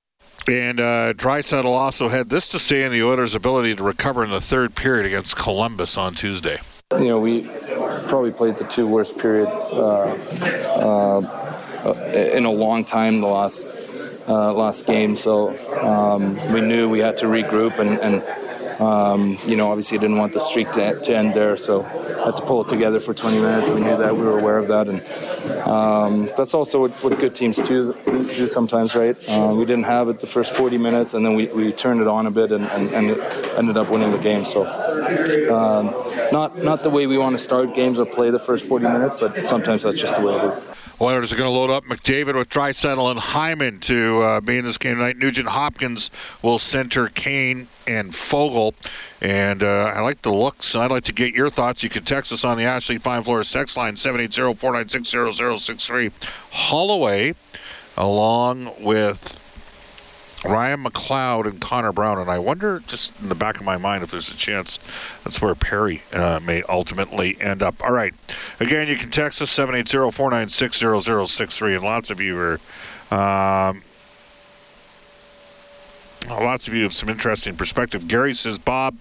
And 0.50 0.80
uh, 0.80 1.14
Draisaitl 1.14 1.66
also 1.66 2.08
had 2.08 2.30
this 2.30 2.50
to 2.50 2.60
say 2.60 2.84
in 2.84 2.92
the 2.92 3.04
Oilers' 3.04 3.36
ability 3.36 3.76
to 3.76 3.84
recover 3.84 4.24
in 4.24 4.32
the 4.32 4.42
third 4.42 4.74
period 4.74 5.06
against 5.06 5.36
Columbus 5.36 5.98
on 5.98 6.16
Tuesday. 6.16 6.60
You 6.94 7.08
know, 7.10 7.20
we 7.20 7.48
probably 8.10 8.32
played 8.32 8.58
the 8.58 8.66
two 8.66 8.88
worst 8.88 9.18
periods 9.18 9.56
uh, 9.72 11.22
uh, 11.86 11.94
in 12.34 12.46
a 12.46 12.52
long 12.52 12.84
time 12.84 13.22
the 13.22 13.28
last 13.28 13.68
uh, 14.28 14.52
last 14.54 14.86
game. 14.86 15.16
So 15.16 15.50
um, 15.80 16.36
we 16.52 16.62
knew 16.62 16.90
we 16.90 17.00
had 17.00 17.18
to 17.18 17.26
regroup 17.26 17.80
and, 17.80 18.00
and 18.00 18.24
um, 18.80 19.38
you 19.46 19.58
know, 19.58 19.70
obviously, 19.70 19.98
didn't 19.98 20.18
want 20.18 20.32
the 20.32 20.40
streak 20.40 20.72
to, 20.72 20.98
to, 21.04 21.16
end 21.16 21.34
there, 21.34 21.58
so 21.58 21.84
I 21.84 22.28
had 22.28 22.38
to 22.38 22.44
pull 22.44 22.64
it 22.64 22.70
together 22.70 23.02
for 23.02 23.14
20 23.14 23.38
minutes. 23.38 23.70
We 23.70 23.82
knew 23.82 23.98
that, 23.98 24.16
we 24.16 24.24
were 24.24 24.40
aware 24.40 24.58
of 24.58 24.70
that, 24.70 24.88
and 24.88 25.68
um, 25.68 26.30
that's 26.38 26.54
also 26.54 26.80
what, 26.80 26.92
what, 27.04 27.20
good 27.20 27.36
teams 27.36 27.58
do, 27.58 27.94
do 28.06 28.48
sometimes, 28.48 28.96
right? 28.96 29.18
Uh, 29.28 29.54
we 29.54 29.66
didn't 29.66 29.84
have 29.84 30.08
it 30.08 30.22
the 30.22 30.28
first 30.28 30.54
40 30.54 30.78
minutes, 30.78 31.14
and 31.14 31.26
then 31.26 31.36
we, 31.36 31.48
we 31.48 31.74
turned 31.74 32.00
it 32.00 32.08
on 32.08 32.26
a 32.26 32.32
bit 32.32 32.54
and, 32.54 32.64
and, 32.68 32.92
and 32.92 33.22
ended 33.58 33.76
up 33.76 33.90
winning 33.90 34.12
the 34.12 34.18
game. 34.18 34.46
So, 34.46 34.66
um, 35.54 35.88
not 36.32 36.58
not 36.58 36.84
the 36.84 36.90
way 36.90 37.08
we 37.08 37.18
want 37.18 37.38
to 37.38 37.44
start 37.44 37.74
games 37.74 38.00
or 38.00 38.06
play 38.06 38.30
the 38.30 38.40
first 38.40 38.66
40 38.66 38.86
minutes, 38.86 39.16
but 39.20 39.46
sometimes 39.46 39.84
that's 39.84 40.00
just 40.00 40.20
the 40.20 40.26
way 40.26 40.36
it 40.36 40.44
is. 40.46 40.76
Oilers 41.02 41.32
are 41.32 41.38
going 41.38 41.50
to 41.50 41.58
load 41.58 41.70
up 41.70 41.86
McDavid 41.86 42.36
with 42.36 42.50
Draisaitl 42.50 43.10
and 43.10 43.18
Hyman 43.18 43.80
to 43.82 44.22
uh, 44.22 44.42
be 44.42 44.58
in 44.58 44.66
this 44.66 44.78
game 44.78 44.98
tonight. 44.98 45.18
Nugent 45.18 45.48
Hopkins 45.48 46.12
will 46.42 46.58
center 46.58 47.08
Kane 47.08 47.70
and 47.88 48.12
Foegele. 48.12 48.74
And 49.22 49.64
uh, 49.64 49.94
I 49.96 50.02
like 50.02 50.24
the 50.24 50.34
looks, 50.34 50.76
and 50.76 50.84
I'd 50.84 50.92
like 50.92 51.06
to 51.06 51.14
get 51.14 51.34
your 51.34 51.50
thoughts. 51.50 51.84
You 51.84 51.90
can 51.90 52.04
text 52.04 52.34
us 52.34 52.44
on 52.44 52.58
the 52.58 52.66
Ashley 52.66 52.98
Fine 52.98 53.24
Floors 53.24 53.50
text 53.50 53.78
line 53.78 53.96
780-496-0063. 53.96 56.12
Holloway, 56.52 57.34
along 57.96 58.74
with 58.82 59.40
Ryan 60.46 60.84
McLeod 60.84 61.48
and 61.48 61.60
Connor 61.60 61.92
Brown, 61.92 62.18
and 62.18 62.30
I 62.30 62.40
wonder, 62.40 62.82
just 62.88 63.12
in 63.22 63.28
the 63.30 63.36
back 63.36 63.58
of 63.58 63.66
my 63.66 63.78
mind, 63.78 64.04
if 64.04 64.12
there's 64.12 64.32
a 64.32 64.38
chance 64.38 64.80
that's 65.24 65.42
where 65.42 65.54
Perry 65.54 66.04
uh, 66.14 66.40
may 66.42 66.64
ultimately 66.70 67.40
end 67.42 67.62
up. 67.62 67.84
All 67.84 67.92
right. 67.92 68.14
Again, 68.60 68.88
you 68.88 68.96
can 68.96 69.12
text 69.12 69.42
us 69.42 69.50
780 69.50 70.12
496 70.12 71.04
0063, 71.06 71.76
and 71.76 71.84
lots 71.84 72.10
of 72.10 72.22
you 72.22 72.38
are. 72.38 72.60
Um, 73.12 73.82
lots 76.30 76.68
of 76.68 76.74
you 76.74 76.84
have 76.84 76.94
some 76.94 77.10
interesting 77.10 77.58
perspective. 77.58 78.08
Gary 78.08 78.34
says, 78.34 78.58
Bob, 78.58 78.96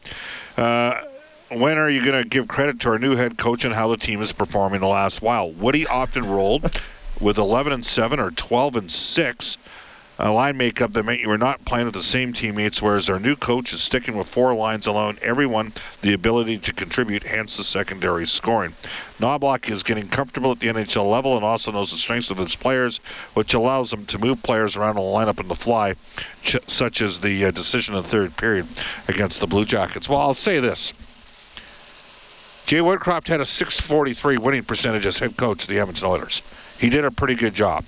uh, 0.57 1.03
when 1.51 1.79
are 1.79 1.89
you 1.89 2.05
going 2.05 2.21
to 2.21 2.29
give 2.29 2.49
credit 2.49 2.81
to 2.81 2.91
our 2.91 2.99
new 2.99 3.17
head 3.17 3.39
coach 3.39 3.65
and 3.65 3.75
how 3.75 3.89
the 3.89 3.97
team 3.97 4.21
is 4.21 4.33
performing 4.33 4.81
the 4.81 4.89
last 4.89 5.23
while? 5.23 5.51
Woody 5.51 5.87
often 5.87 6.27
rolled 6.27 6.81
with 7.21 7.39
11 7.39 7.73
and 7.73 7.85
7 7.85 8.19
or 8.19 8.31
12 8.31 8.77
and 8.77 8.91
6 8.91 9.59
a 10.19 10.33
line 10.33 10.57
makeup 10.57 10.93
that 10.93 11.05
meant 11.05 11.21
you 11.21 11.29
were 11.29 11.39
not 11.39 11.65
playing 11.65 11.87
with 11.87 11.95
the 11.95 12.03
same 12.03 12.33
teammates, 12.33 12.83
whereas 12.83 13.09
our 13.09 13.21
new 13.21 13.37
coach 13.37 13.73
is 13.73 13.81
sticking 13.81 14.17
with 14.17 14.29
four 14.29 14.53
lines 14.53 14.87
alone, 14.87 15.17
everyone 15.23 15.73
the 16.03 16.13
ability 16.13 16.59
to 16.59 16.73
contribute, 16.73 17.23
hence 17.23 17.57
the 17.57 17.63
secondary 17.63 18.27
scoring. 18.27 18.75
Knoblauch 19.21 19.71
is 19.71 19.85
getting 19.85 20.09
comfortable 20.09 20.51
at 20.51 20.59
the 20.59 20.67
NHL 20.67 21.09
level 21.09 21.37
and 21.37 21.45
also 21.45 21.71
knows 21.71 21.93
the 21.93 21.97
strengths 21.97 22.31
of 22.31 22.39
his 22.39 22.57
players, 22.57 22.99
which 23.35 23.55
allows 23.55 23.93
him 23.93 24.07
to 24.07 24.19
move 24.19 24.43
players 24.43 24.77
around 24.77 24.97
the 24.97 25.01
lineup 25.01 25.39
in 25.39 25.47
the 25.47 25.55
fly, 25.55 25.95
ch- 26.43 26.57
such 26.67 27.01
as 27.01 27.21
the 27.21 27.45
uh, 27.45 27.51
decision 27.53 27.95
in 27.95 28.03
the 28.03 28.09
third 28.09 28.37
period 28.37 28.67
against 29.07 29.41
the 29.41 29.47
Blue 29.47 29.65
Jackets. 29.65 30.09
Well, 30.09 30.19
I'll 30.19 30.35
say 30.35 30.59
this. 30.59 30.93
Jay 32.67 32.81
Woodcroft 32.81 33.29
had 33.29 33.41
a 33.41 33.47
643 33.47 34.37
winning 34.37 34.65
percentage 34.65 35.07
as 35.07 35.21
head 35.21 35.37
coach 35.37 35.63
of 35.63 35.69
the 35.69 35.79
Edmonton 35.79 36.07
Oilers. 36.07 36.43
He 36.79 36.91
did 36.91 37.05
a 37.05 37.11
pretty 37.11 37.35
good 37.35 37.55
job. 37.55 37.85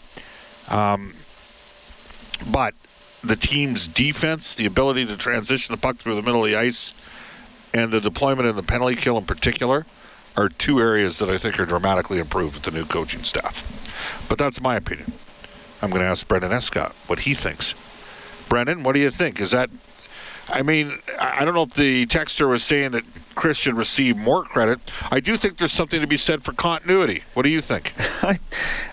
Um, 0.69 1.15
but 2.47 2.75
the 3.23 3.37
team's 3.37 3.89
defense, 3.89 4.55
the 4.55 4.67
ability 4.67 5.07
to 5.07 5.17
transition 5.17 5.75
the 5.75 5.81
puck 5.81 5.97
through 5.97 6.15
the 6.15 6.23
middle 6.23 6.45
of 6.45 6.51
the 6.51 6.57
ice, 6.57 6.95
and 7.75 7.93
the 7.93 8.01
deployment 8.01 8.49
in 8.49 8.57
the 8.57 8.63
penalty 8.63 8.97
kill 8.97 9.19
in 9.19 9.25
particular 9.25 9.87
are 10.37 10.49
two 10.49 10.81
areas 10.81 11.19
that 11.19 11.29
I 11.29 11.39
think 11.39 11.59
are 11.59 11.67
dramatically 11.67 12.19
improved 12.19 12.55
with 12.55 12.65
the 12.65 12.71
new 12.71 12.85
coaching 12.85 13.23
staff. 13.23 14.27
But 14.29 14.39
that's 14.39 14.61
my 14.61 14.77
opinion. 14.77 15.13
I'm 15.83 15.91
going 15.91 16.03
to 16.03 16.07
ask 16.07 16.27
Brendan 16.27 16.53
Escott 16.53 16.95
what 17.07 17.21
he 17.21 17.35
thinks. 17.35 17.75
Brendan, 18.49 18.83
what 18.83 18.95
do 18.95 19.01
you 19.01 19.11
think? 19.11 19.41
Is 19.41 19.51
that 19.51 19.71
I 20.53 20.63
mean, 20.63 20.99
I 21.19 21.45
don't 21.45 21.55
know 21.55 21.63
if 21.63 21.75
the 21.75 22.07
texter 22.07 22.49
was 22.49 22.65
saying 22.65 22.93
that 22.93 23.05
Chris 23.35 23.57
should 23.57 23.75
receive 23.75 24.17
more 24.17 24.43
credit. 24.45 24.81
I 25.11 25.21
do 25.21 25.37
think 25.37 25.57
there's 25.57 25.73
something 25.73 26.01
to 26.01 26.07
be 26.07 26.17
said 26.17 26.43
for 26.43 26.53
continuity. 26.53 27.23
What 27.35 27.45
do 27.45 27.49
you 27.49 27.61
think? 27.61 27.95
I, 28.23 28.39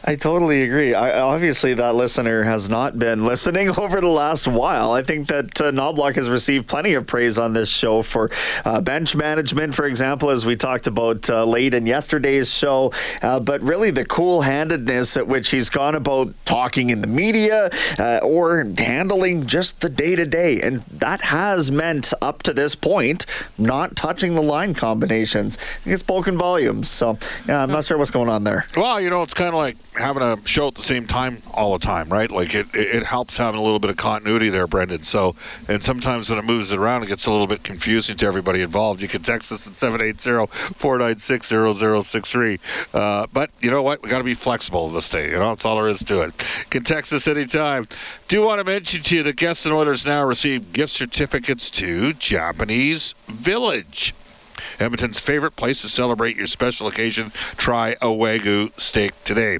I 0.03 0.15
totally 0.15 0.61
agree. 0.61 0.93
I, 0.93 1.19
obviously, 1.19 1.73
that 1.73 1.95
listener 1.95 2.43
has 2.43 2.69
not 2.69 2.97
been 2.97 3.25
listening 3.25 3.69
over 3.77 3.99
the 3.99 4.07
last 4.07 4.47
while. 4.47 4.91
I 4.91 5.01
think 5.01 5.27
that 5.27 5.59
uh, 5.59 5.71
Knoblauch 5.71 6.15
has 6.15 6.29
received 6.29 6.67
plenty 6.67 6.93
of 6.93 7.07
praise 7.07 7.37
on 7.37 7.53
this 7.53 7.69
show 7.69 8.01
for 8.01 8.31
uh, 8.63 8.79
bench 8.81 9.15
management, 9.15 9.75
for 9.75 9.85
example, 9.85 10.29
as 10.29 10.45
we 10.45 10.55
talked 10.55 10.87
about 10.87 11.29
uh, 11.29 11.43
late 11.43 11.73
in 11.73 11.85
yesterday's 11.85 12.53
show. 12.53 12.91
Uh, 13.21 13.39
but 13.39 13.61
really, 13.61 13.91
the 13.91 14.05
cool 14.05 14.41
handedness 14.41 15.17
at 15.17 15.27
which 15.27 15.49
he's 15.49 15.69
gone 15.69 15.95
about 15.95 16.33
talking 16.45 16.89
in 16.89 17.01
the 17.01 17.07
media 17.07 17.69
uh, 17.99 18.19
or 18.23 18.65
handling 18.77 19.45
just 19.45 19.81
the 19.81 19.89
day 19.89 20.15
to 20.15 20.25
day. 20.25 20.59
And 20.61 20.81
that 20.83 21.21
has 21.21 21.71
meant, 21.71 22.13
up 22.21 22.43
to 22.43 22.53
this 22.53 22.75
point, 22.75 23.25
not 23.57 23.95
touching 23.95 24.26
the 24.35 24.41
line 24.41 24.73
combinations. 24.73 25.57
It's 25.85 26.01
spoken 26.01 26.37
volumes. 26.37 26.89
So, 26.89 27.17
yeah, 27.47 27.61
I'm 27.63 27.71
not 27.71 27.85
sure 27.85 27.97
what's 27.97 28.11
going 28.11 28.29
on 28.29 28.43
there. 28.43 28.65
Well, 28.75 28.99
you 29.01 29.09
know, 29.09 29.23
it's 29.23 29.33
kind 29.33 29.49
of 29.49 29.55
like 29.55 29.77
having 29.97 30.23
a 30.23 30.37
show 30.45 30.67
at 30.67 30.75
the 30.75 30.81
same 30.81 31.07
time 31.07 31.41
all 31.53 31.71
the 31.73 31.79
time, 31.79 32.07
right? 32.09 32.31
Like 32.31 32.53
it, 32.53 32.67
it 32.73 33.03
helps 33.03 33.35
having 33.37 33.59
a 33.59 33.63
little 33.63 33.79
bit 33.79 33.89
of 33.89 33.97
continuity 33.97 34.49
there, 34.49 34.67
Brendan. 34.67 35.03
So, 35.03 35.35
and 35.67 35.83
sometimes 35.83 36.29
when 36.29 36.39
it 36.39 36.45
moves 36.45 36.71
it 36.71 36.79
around, 36.79 37.03
it 37.03 37.07
gets 37.07 37.25
a 37.25 37.31
little 37.31 37.47
bit 37.47 37.63
confusing 37.63 38.15
to 38.17 38.25
everybody 38.25 38.61
involved. 38.61 39.01
You 39.01 39.07
can 39.07 39.23
text 39.23 39.51
us 39.51 39.67
at 39.67 39.73
780-496-0063. 39.73 42.59
Uh, 42.93 43.27
but 43.33 43.49
you 43.61 43.71
know 43.71 43.83
what? 43.83 44.03
We 44.03 44.09
got 44.09 44.19
to 44.19 44.23
be 44.23 44.33
flexible 44.33 44.87
in 44.87 44.93
this 44.93 45.09
day. 45.09 45.31
You 45.31 45.37
know, 45.37 45.49
that's 45.49 45.65
all 45.65 45.75
there 45.77 45.87
is 45.87 45.99
to 45.99 46.21
it. 46.21 46.33
You 46.59 46.65
can 46.69 46.83
text 46.83 47.13
us 47.13 47.27
anytime. 47.27 47.85
Do 48.27 48.43
want 48.43 48.59
to 48.59 48.65
mention 48.65 49.01
to 49.03 49.15
you 49.15 49.23
that 49.23 49.35
guests 49.35 49.65
and 49.65 49.73
orders 49.73 50.05
now 50.05 50.23
receive 50.25 50.73
gift 50.73 50.93
certificates 50.93 51.69
to 51.71 52.13
Japanese 52.13 53.15
Village. 53.27 54.13
Edmonton's 54.79 55.19
favorite 55.19 55.55
place 55.55 55.81
to 55.81 55.89
celebrate 55.89 56.35
your 56.35 56.47
special 56.47 56.87
occasion. 56.87 57.31
Try 57.57 57.91
a 58.01 58.07
Wagyu 58.07 58.77
steak 58.79 59.11
today. 59.23 59.59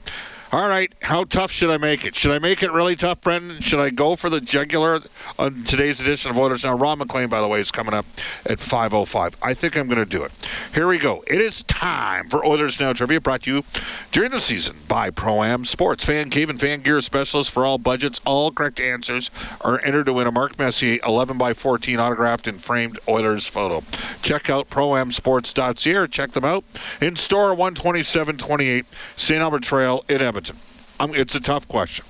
All 0.50 0.70
right, 0.70 0.94
how 1.02 1.26
tough 1.26 1.52
should 1.52 1.70
I 1.70 1.78
make 1.78 2.06
it? 2.06 2.16
Should 2.16 2.32
I 2.32 2.40
make 2.40 2.64
it 2.64 2.72
really 2.72 2.96
tough, 2.96 3.20
Brendan? 3.20 3.60
Should 3.60 3.82
I 3.82 3.90
go 3.90 4.16
for 4.16 4.30
the 4.30 4.40
jugular 4.40 5.02
on 5.38 5.66
today's 5.66 6.00
edition 6.00 6.32
of 6.32 6.38
Oilers 6.38 6.64
Now? 6.64 6.78
Ron 6.78 7.00
MacLean, 7.00 7.28
by 7.28 7.42
the 7.42 7.50
way, 7.50 7.60
is 7.60 7.70
coming 7.70 7.94
up 7.94 8.06
at 8.46 8.58
5.05. 8.58 9.34
I 9.42 9.54
think 9.54 9.76
I'm 9.76 9.88
going 9.88 9.98
to 9.98 10.06
do 10.06 10.24
it. 10.24 10.32
Here 10.74 10.88
we 10.88 11.00
go. 11.00 11.22
It 11.28 11.42
is 11.42 11.64
time 11.64 12.30
for 12.30 12.46
Oilers 12.46 12.80
Now 12.80 12.94
Trivia, 12.94 13.20
brought 13.20 13.42
to 13.42 13.56
you 13.56 13.64
during 14.14 14.32
the 14.32 14.40
season 14.40 14.78
by 14.88 15.10
Pro-Am 15.10 15.66
Sports. 15.66 16.06
Fan 16.06 16.30
Cave 16.30 16.50
and 16.50 16.62
Fan 16.62 16.80
Gear 16.80 17.02
specialists 17.02 17.52
for 17.52 17.66
all 17.66 17.78
budgets. 17.78 18.22
All 18.26 18.50
correct 18.50 18.80
answers 18.80 19.30
are 19.60 19.82
entered 19.84 20.06
to 20.06 20.14
win 20.14 20.28
a 20.28 20.32
Mark 20.32 20.58
Messier 20.58 20.98
11 21.06 21.38
by 21.38 21.54
14 21.54 22.00
autographed 22.00 22.48
and 22.48 22.64
framed 22.64 23.00
Oilers 23.10 23.48
photo. 23.48 23.84
Check 24.22 24.50
out 24.50 24.70
proamsports.ca 24.70 25.96
or 25.96 26.08
check 26.08 26.32
them 26.32 26.46
out 26.46 26.64
in 27.02 27.18
store 27.18 27.54
12728 27.54 28.86
St. 29.18 29.42
Albert 29.42 29.64
Trail 29.64 30.06
in 30.08 30.22
Edmonton. 30.22 30.37
Um, 31.00 31.14
it's 31.14 31.36
a 31.36 31.40
tough 31.40 31.68
question. 31.68 32.06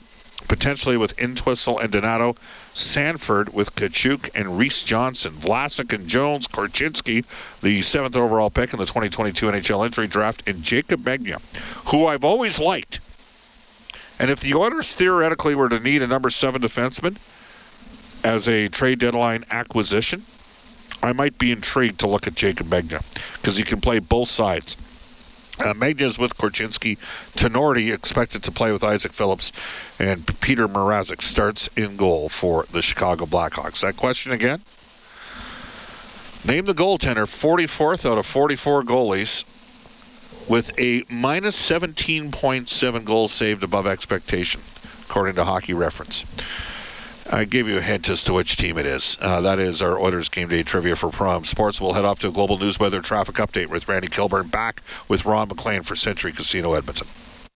potentially 0.49 0.97
with 0.97 1.19
Entwistle 1.19 1.79
and 1.79 1.93
Donato. 1.93 2.37
Sanford 2.75 3.53
with 3.53 3.75
Katchouk 3.75 4.31
and 4.35 4.59
Reese 4.59 4.83
Johnson. 4.83 5.35
Vlasic 5.35 5.93
and 5.93 6.09
Jones. 6.09 6.49
Korchinski, 6.49 7.25
the 7.61 7.83
seventh 7.83 8.17
overall 8.17 8.51
pick 8.51 8.73
in 8.73 8.79
the 8.79 8.87
2022 8.87 9.47
NHL 9.47 9.85
entry 9.85 10.07
draft. 10.07 10.43
And 10.47 10.63
Jaycob 10.63 11.03
Megna, 11.03 11.41
who 11.91 12.07
I've 12.07 12.25
always 12.25 12.59
liked. 12.59 13.01
And 14.23 14.31
if 14.31 14.39
the 14.39 14.55
Oilers 14.55 14.95
theoretically 14.95 15.57
were 15.57 15.69
to 15.69 15.81
need 15.81 16.01
a 16.01 16.07
number 16.07 16.31
seven 16.31 16.63
defenseman 16.63 17.17
as 18.23 18.49
a 18.49 18.69
trade 18.69 19.01
deadline 19.01 19.45
acquisition, 19.51 20.27
I 21.03 21.13
might 21.13 21.39
be 21.39 21.51
intrigued 21.51 21.99
to 22.01 22.07
look 22.07 22.29
at 22.29 22.35
Jaycob 22.35 22.69
Megna 22.69 23.03
because 23.35 23.57
he 23.57 23.65
can 23.65 23.81
play 23.81 23.99
both 23.99 24.29
sides. 24.29 24.77
Uh, 25.59 25.75
is 25.99 26.21
with 26.21 26.37
Korchinski. 26.37 26.99
Tinordi 27.35 27.93
expected 27.93 28.45
to 28.45 28.53
play 28.53 28.71
with 28.71 28.85
Isaac 28.85 29.13
Phillips. 29.13 29.51
And 29.99 30.25
Peter 30.41 30.69
Mrazek 30.69 31.21
starts 31.21 31.69
in 31.77 31.97
goal 31.97 32.29
for 32.29 32.65
the 32.71 32.81
Chicago 32.81 33.27
Blackhawks. 33.27 33.81
That 33.81 33.97
question 33.97 34.31
again? 34.31 34.63
Name 36.45 36.67
the 36.67 36.75
goaltender, 36.75 37.27
44th 37.27 38.09
out 38.09 38.19
of 38.19 38.27
44 38.27 38.85
goalies, 38.85 39.45
with 40.49 40.79
a 40.79 41.05
minus 41.09 41.57
17.7 41.71 43.05
goals 43.05 43.33
saved 43.33 43.63
above 43.63 43.87
expectation, 43.87 44.61
according 45.05 45.35
to 45.37 45.45
Hockey 45.45 45.75
Reference. 45.75 46.25
I 47.31 47.45
gave 47.45 47.69
you 47.69 47.79
a 47.79 47.81
hint 47.81 48.09
as 48.09 48.25
to 48.25 48.33
which 48.33 48.57
team 48.57 48.77
it 48.77 48.85
is. 48.85 49.17
Uh, 49.21 49.41
that 49.41 49.59
is 49.59 49.81
our 49.81 49.99
Oilers 49.99 50.29
game 50.29 50.49
day 50.49 50.63
trivia 50.63 50.97
for 50.97 51.11
Pro-Am 51.11 51.45
Sports. 51.45 51.81
We'll 51.81 51.93
head 51.93 52.05
off 52.05 52.19
to 52.21 52.29
a 52.29 52.33
global 52.33 52.59
news 52.59 52.81
weather 52.81 53.01
traffic 53.01 53.37
update 53.37 53.69
with 53.69 53.89
Randy 53.89 54.09
Kilburn 54.09 54.49
back 54.49 54.83
with 55.09 55.25
Ron 55.25 55.49
MacLean 55.49 55.83
for 55.83 55.95
Century 55.97 56.33
Casino 56.33 56.75
Edmonton. 56.75 57.07